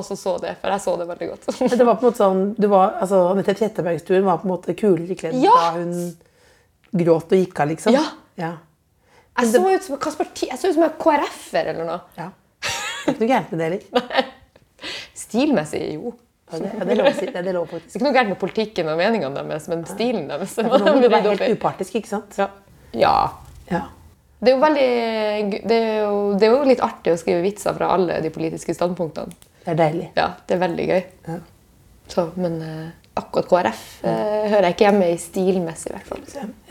[0.00, 1.48] også så det, for jeg så det veldig godt.
[1.76, 4.74] Det var på en måte sånn, du var, altså, Anette Trettebergstuen var på en måte
[4.78, 5.92] kulere kledd da hun
[7.02, 7.96] gråt og gikk av, liksom.
[7.96, 8.06] Ja.
[8.40, 8.54] Ja.
[9.40, 12.00] Jeg så ut som Kasper T Jeg så ut som en KrF-er eller noe.
[12.20, 12.30] ja.
[12.62, 14.26] Det er ikke noe gærent med det heller.
[15.18, 16.12] Stilmessig, jo.
[16.52, 17.20] Ja, det, ja, det lov.
[17.32, 20.28] Det det lov Det er ikke noe gærent med politikken og meningene deres, men stilen
[20.30, 20.54] deres.
[20.58, 22.38] For nå må du være helt upartisk, ikke sant?
[22.38, 22.48] Ja.
[22.92, 23.16] ja.
[23.72, 23.82] Ja.
[24.42, 24.86] Det er veldig
[25.70, 28.74] det er jo, det er jo litt artig å skrive vitser fra alle de politiske
[28.74, 29.30] standpunktene.
[29.62, 30.08] Det er deilig.
[30.18, 31.02] Ja, det er veldig gøy.
[31.28, 31.36] Ja.
[32.10, 32.88] Så, men uh,
[33.20, 34.08] akkurat KrF uh,
[34.50, 36.24] hører jeg ikke hjemme i stilmessig, i hvert fall.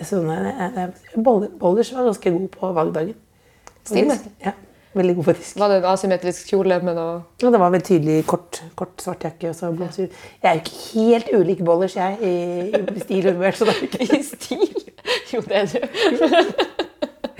[0.04, 1.24] Så den- jeg- jeg-
[1.62, 3.16] Bollers var ganske god på valgdagen.
[3.88, 4.34] Stilmessig?
[4.44, 4.52] Ja,
[4.98, 5.60] veldig god faktisk.
[5.60, 9.24] Var det en asymmetrisk kjole med noe Ja, det var veldig tydelig kort, kort svart
[9.28, 10.10] jakke og så blomster.
[10.42, 12.34] Jeg er jo ikke helt ulik Bollers, jeg, i,
[12.98, 13.58] i stil og humør.
[13.58, 14.68] Så det er ikke i stil?
[15.34, 15.80] Jo, det er du.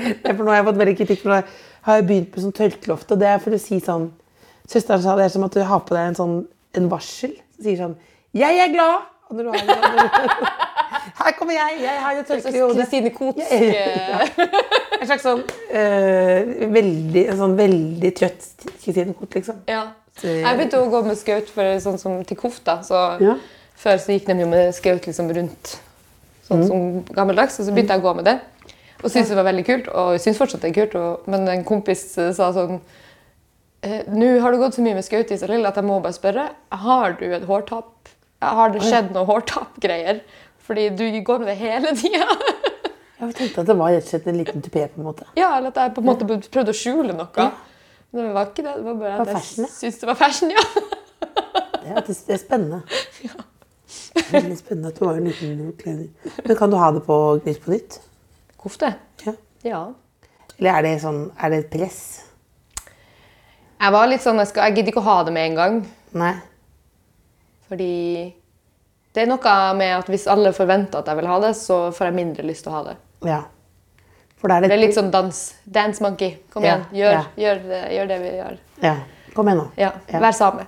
[0.02, 1.42] Ja, For nå har jeg fått veldig kritikk, for nå
[1.88, 3.16] har jeg begynt med sånn tørklofte.
[3.16, 4.10] Og det er for å si sånn
[4.72, 6.36] Søsteren sa det er som at du har på deg en sånn
[6.80, 7.34] en varsel.
[7.56, 7.96] Som sier sånn
[8.32, 10.46] 'Jeg er glad!' Og når du har når du,
[11.22, 11.82] Her kommer jeg!
[11.82, 12.78] Jeg har jo tørkle i hodet.
[12.78, 14.88] Kristine Kotsk.
[15.02, 19.64] En slags sånn øh, veldig, sånn veldig trøtt Kristine liksom.
[19.72, 19.88] Ja.
[20.22, 22.82] Jeg begynte å gå med skaut for sånn som til kofta.
[22.86, 23.40] Så Ja.
[23.82, 25.72] Før så gikk de jo med skaut liksom rundt
[26.46, 26.82] sånn som
[27.16, 28.36] gammeldags, og så begynte jeg å gå med det.
[29.02, 30.98] Og syntes det var veldig kult, og syns fortsatt det er kult.
[31.00, 32.78] Og, men en kompis eh, sa sånn
[33.82, 36.46] eh, Nå har du gått så mye med skaut Isalill at jeg må bare spørre.
[36.84, 38.12] Har du et hårtap?
[38.42, 40.22] Har det skjedd noe hårtapgreier?
[40.62, 42.28] Fordi du går med det hele tida.
[43.22, 45.28] Jeg tenkte at det var rett og slett en liten tupé, på en måte.
[45.38, 47.46] Ja, eller at jeg på en måte prøvde å skjule noe.
[48.12, 48.74] Men det var ikke det.
[48.80, 50.54] Det var bare at var fashion, jeg syntes det var fashion.
[50.58, 50.64] ja.
[51.82, 52.82] Det er, det er spennende.
[54.32, 56.10] Veldig spennende at du har en liten kledning.
[56.48, 58.00] Men kan du ha det på Nytt på nytt?
[58.62, 58.94] Kofte?
[59.26, 59.34] Ja.
[59.66, 59.82] Ja.
[60.58, 62.02] Eller er det sånn, er det et press?
[63.82, 65.80] Jeg var litt sånn, jeg, skal, jeg gidder ikke å ha det med en gang.
[66.22, 66.34] Nei.
[67.70, 67.94] Fordi
[69.16, 72.10] det er noe med at hvis alle forventer at jeg vil ha det, så får
[72.10, 72.98] jeg mindre lyst til å ha det.
[73.28, 73.42] Ja.
[74.42, 75.40] For det er det, Det er litt sånn dans.
[75.66, 76.38] Dance monkey.
[76.54, 78.56] Kom igjen, gjør, gjør, det, gjør det vi gjør.
[78.82, 78.96] Ja.
[79.36, 79.68] Kom igjen nå.
[80.26, 80.68] Vær same.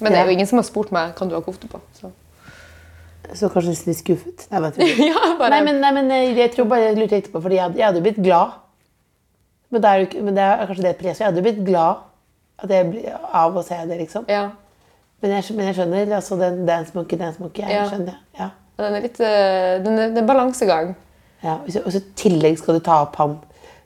[0.00, 1.78] Men det er jo ingen som har spurt meg kan du ha kofte på.
[1.94, 2.10] Så.
[3.34, 4.46] Så kanskje litt skuffet.
[4.50, 4.60] Nei,
[5.10, 7.86] ja, nei, men, nei, men eh, jeg tror bare jeg lurte etterpå, fordi jeg jeg
[7.86, 8.58] hadde jo blitt glad.
[9.72, 11.22] Men det er, men det er kanskje det presset.
[11.22, 12.02] Jeg hadde jo blitt glad
[12.70, 14.28] jeg av å se det, liksom.
[14.30, 14.44] ja.
[15.24, 17.62] Men jeg, men jeg skjønner altså den dance monkey, dance monkey.
[17.64, 17.84] Jeg Ja.
[17.88, 18.50] skjønner, ja.
[18.76, 20.94] Den er litt eh, den er, det er balansegang.
[21.44, 21.58] Ja.
[21.60, 23.36] Og så og så tillegg skal du ta opp han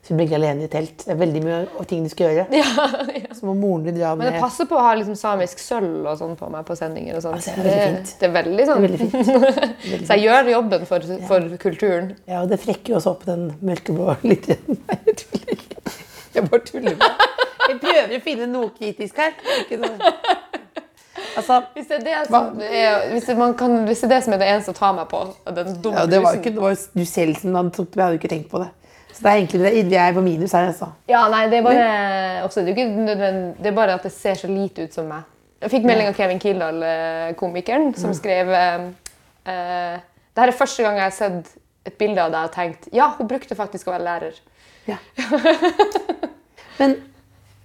[0.09, 1.03] som blir alene i telt.
[1.05, 2.45] Det er veldig mye ting du skal gjøre.
[2.55, 3.35] Ja, ja.
[3.37, 4.23] Så må moren din dra med.
[4.25, 7.19] Men det passer på å ha liksom samisk sølv og sånn på meg på sendinger.
[7.19, 7.37] og sånt.
[7.43, 8.15] Altså, det er fint.
[8.23, 8.87] Det er veldig sånn.
[8.87, 9.19] Veldig fint.
[9.29, 12.09] Veldig Så jeg gjør jobben for, for kulturen.
[12.31, 14.49] Ja, og det frekker jo også opp den mørkeblå litt.
[14.71, 15.97] Nei, jeg tuller ikke.
[16.39, 17.27] Jeg bare tuller med
[17.69, 19.37] Jeg prøver å finne noe kritisk her.
[19.61, 20.15] Ikke noe.
[21.37, 24.25] Altså, Hvis det er det som er, hvis det, man kan, hvis det, er det
[24.25, 25.23] som er det eneste å ta meg på
[25.57, 27.87] den dumme ja, det var ikke det var du selv som hadde det.
[27.95, 28.69] Jeg hadde ikke tenkt på det.
[29.13, 30.93] Så det er egentlig det, jeg er på minus her, altså.
[31.11, 31.87] Ja, nei, det er bare
[32.47, 35.27] også, det er ikke det er bare at det ser så lite ut som meg.
[35.59, 38.85] Jeg fikk melding av Kevin Kildahl, eh, komikeren, som skrev eh,
[39.51, 41.51] eh, Det her er første gang jeg har sett
[41.89, 44.39] et bilde av deg og tenkt ja, hun brukte faktisk å være lærer.
[44.87, 45.01] Ja.
[46.79, 46.95] Men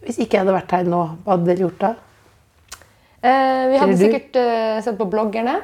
[0.03, 1.93] hvis ikke jeg hadde vært her nå, hva hadde dere gjort da?
[3.23, 5.55] Eh, vi hadde sikkert eh, sett på bloggerne.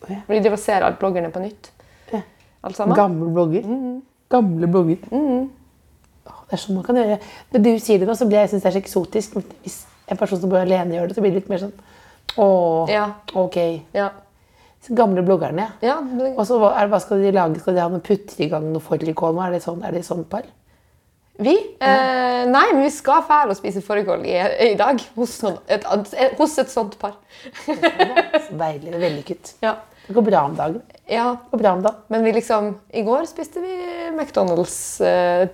[0.00, 0.20] Å, ja.
[0.26, 1.70] Vi driver og ser alle bloggerne på nytt.
[2.10, 2.24] Ja.
[2.66, 2.96] Alt sammen.
[2.98, 3.68] Gamle blogger.
[4.32, 5.04] Gamle blogger.
[5.14, 7.20] Åh, Det er sånn man kan gjøre.
[7.54, 9.36] Når du sier det nå, så blir jeg, synes det er så eksotisk.
[9.38, 9.78] Men Hvis
[10.10, 11.76] en person som bor alene gjør det, så blir det litt mer sånn
[12.38, 13.06] Åh, Ja.
[13.34, 13.56] ok.
[13.94, 14.10] Ja.
[14.80, 15.94] Så gamle bloggerne, ja.
[15.98, 17.60] ja Og så hva, er hva skal de lage?
[17.60, 19.38] Skal de ha noe putter i gang noe fårikål?
[19.44, 20.46] Er det sånn, er det sånn par?
[21.44, 21.54] Vi?
[21.80, 24.36] Eh, nei, men vi skal fære og spise fårikål i,
[24.70, 25.00] i dag.
[25.16, 27.16] Hos, noen, et, et, hos et sånt par.
[27.66, 28.90] Deilig.
[28.90, 29.54] Det vellykket.
[29.64, 29.76] Ja.
[30.06, 30.80] Det går bra om dagen.
[31.10, 31.26] ja.
[31.44, 32.00] Det går bra om dagen.
[32.12, 33.76] Men vi liksom, i går spiste vi
[34.14, 35.48] McDonald's eh,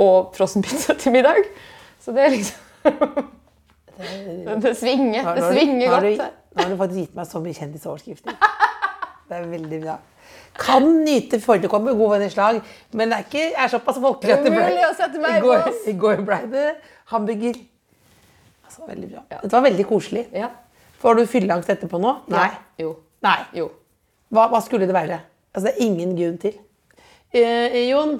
[0.00, 1.44] og frossenpizza til middag.
[2.00, 2.66] Så det er liksom
[4.64, 5.26] Det svinger.
[5.34, 6.38] Det nå har svinger godt.
[6.56, 8.38] Nå har du faktisk gitt meg så mye kjendisoverskrifter.
[9.28, 9.98] Det er veldig bra.
[10.58, 12.58] Kan nyte fårikål med god venners lag,
[12.92, 15.44] men det er, ikke, er såpass folkelig at det ble Umulig å sette meg I
[15.44, 16.64] går, i går ble det
[17.12, 17.60] hamburger.
[18.66, 19.22] Altså, veldig bra.
[19.36, 20.24] Dette var veldig koselig.
[20.36, 20.50] Ja.
[21.00, 22.16] Får du fylleangst etterpå nå?
[22.34, 22.48] Nei.
[22.82, 22.96] Jo.
[23.24, 23.38] Nei.
[23.56, 23.70] Jo.
[24.30, 25.20] Hva, hva skulle det være?
[25.54, 26.58] Altså, det er ingen grunn til.
[27.30, 28.16] Eh, Jon,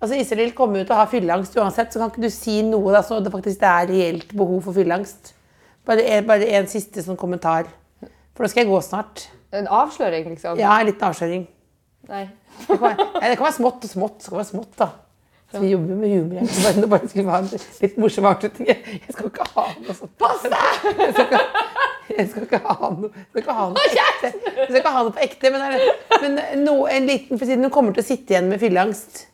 [0.00, 2.92] altså Iselin kommer jo til å ha fylleangst uansett, så kan ikke du si noe
[2.94, 5.34] da, så det faktisk er reelt behov for fylleangst?
[5.86, 7.68] Bare en, bare en siste sånn kommentar.
[8.34, 9.28] For nå skal jeg gå snart.
[9.52, 10.58] En avsløring, liksom?
[10.58, 11.46] Ja, en liten avsløring.
[12.08, 12.24] Nei.
[12.58, 14.18] Det kan, være, nei, det kan være smått og smått.
[14.22, 14.88] Det kan være smått da.
[15.52, 16.40] Så vi jobber med humor.
[16.42, 17.50] Jeg bare, det bare skulle ha en
[17.82, 18.68] litt morsom avslutning.
[18.72, 20.12] Jeg skal ikke ha noe sånt.
[20.18, 20.88] Pass deg!
[20.96, 21.40] Jeg skal ikke,
[22.16, 24.32] jeg skal ikke ha noe, jeg skal ikke ha noe på ekte.
[24.56, 26.36] Jeg skal ikke ha noe på ekte, men, er- men
[26.66, 29.24] noe, en liten, for siden hun kommer til å sitte igjen med fylleangst.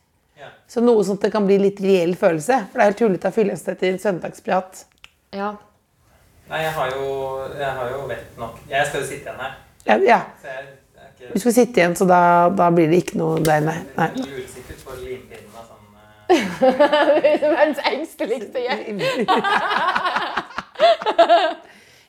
[0.72, 2.56] Så noe sånt det kan bli litt reell følelse.
[2.72, 4.84] For det er helt tullete å ha fylleangst etter en søndagsprat.
[5.36, 5.50] Ja.
[6.48, 7.10] Nei, jeg har jo,
[7.60, 8.56] jeg har jo vett nok.
[8.72, 9.52] Jeg skal jo sitte igjen her.
[9.86, 10.20] Ja, ja.
[11.32, 13.78] Du skal sitte igjen, så da, da blir det ikke noe der, nei.
[13.96, 14.10] nei.
[14.82, 15.04] Sånn,
[16.32, 19.02] eh, Verdens engsteligste gjeng.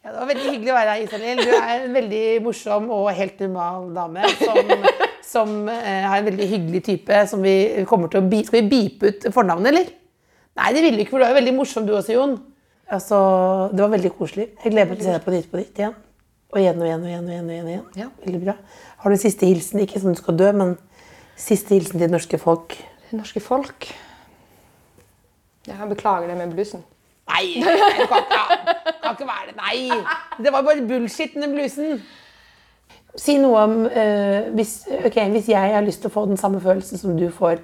[0.03, 1.39] Ja, det var veldig hyggelig å være her, Isalill.
[1.47, 4.71] Du er en veldig morsom og helt normal dame som,
[5.23, 7.53] som eh, er en veldig hyggelig type som vi
[7.87, 9.93] kommer til å bi Skal vi bipe ut fornavnet, eller?
[10.59, 12.35] Nei, det ville vi ikke, for du er jo veldig morsom du også, Jon.
[12.91, 13.19] Altså,
[13.71, 14.49] det var veldig koselig.
[14.59, 15.95] Jeg gleder meg til å se deg på Nytt på Nytt igjen.
[16.53, 17.25] Og igjen og igjen og igjen.
[17.25, 17.85] og igjen, og igjen, og igjen.
[17.97, 18.07] Ja.
[18.23, 18.55] Veldig bra.
[19.01, 19.81] Har du en siste hilsen?
[19.81, 20.75] Ikke som du skal dø, men
[21.39, 22.77] siste hilsen til det norske folk.
[23.09, 23.89] Det norske folk.
[25.67, 26.83] Jeg beklager det med blusen.
[27.31, 27.73] Nei, det
[28.11, 28.41] kan ikke,
[29.01, 29.55] kan ikke være det.
[29.57, 30.03] Nei!
[30.43, 32.01] Det var bare bullshit, den blusen.
[33.17, 34.73] Si noe om uh, hvis,
[35.05, 37.61] okay, hvis jeg har lyst til å få den samme følelsen som du får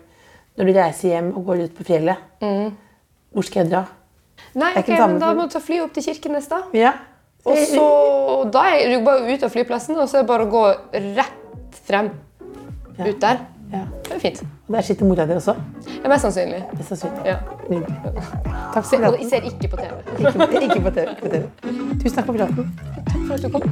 [0.60, 2.42] når du reiser hjem og går ut på fjellet.
[3.32, 3.86] Hvor skal jeg dra?
[4.58, 6.64] Nei, ok, ikke den samme men Da må du ta fly opp til Kirkenes, da.
[6.76, 6.94] Ja.
[7.46, 7.86] Og så,
[8.54, 10.66] Da er du bare ut av flyplassen, og så er det bare å gå
[11.16, 12.12] rett frem.
[12.98, 13.06] Ja.
[13.08, 13.38] Ut der.
[13.72, 13.84] Ja.
[14.04, 14.42] Det er fint.
[14.68, 15.54] Og der sitter mora di også.
[16.04, 16.64] Er mest sannsynlig.
[16.74, 17.20] Er så synd.
[17.26, 17.38] Ja.
[18.74, 19.20] Takk for og praten.
[19.22, 19.94] jeg ser ikke på TV.
[20.18, 20.30] Ikke,
[20.66, 21.10] ikke på TV.
[21.10, 21.44] Ikke på TV.
[22.02, 22.64] Tusen takk for praten.
[23.08, 23.64] Takk for at du kom.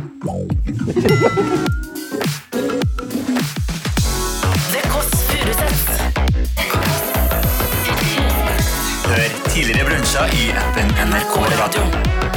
[4.93, 5.11] Kåss.
[9.07, 12.36] Hør tidligere brunsja i appen NRK Radio.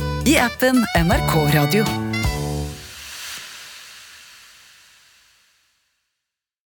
[0.25, 2.10] i appen NRK Radio.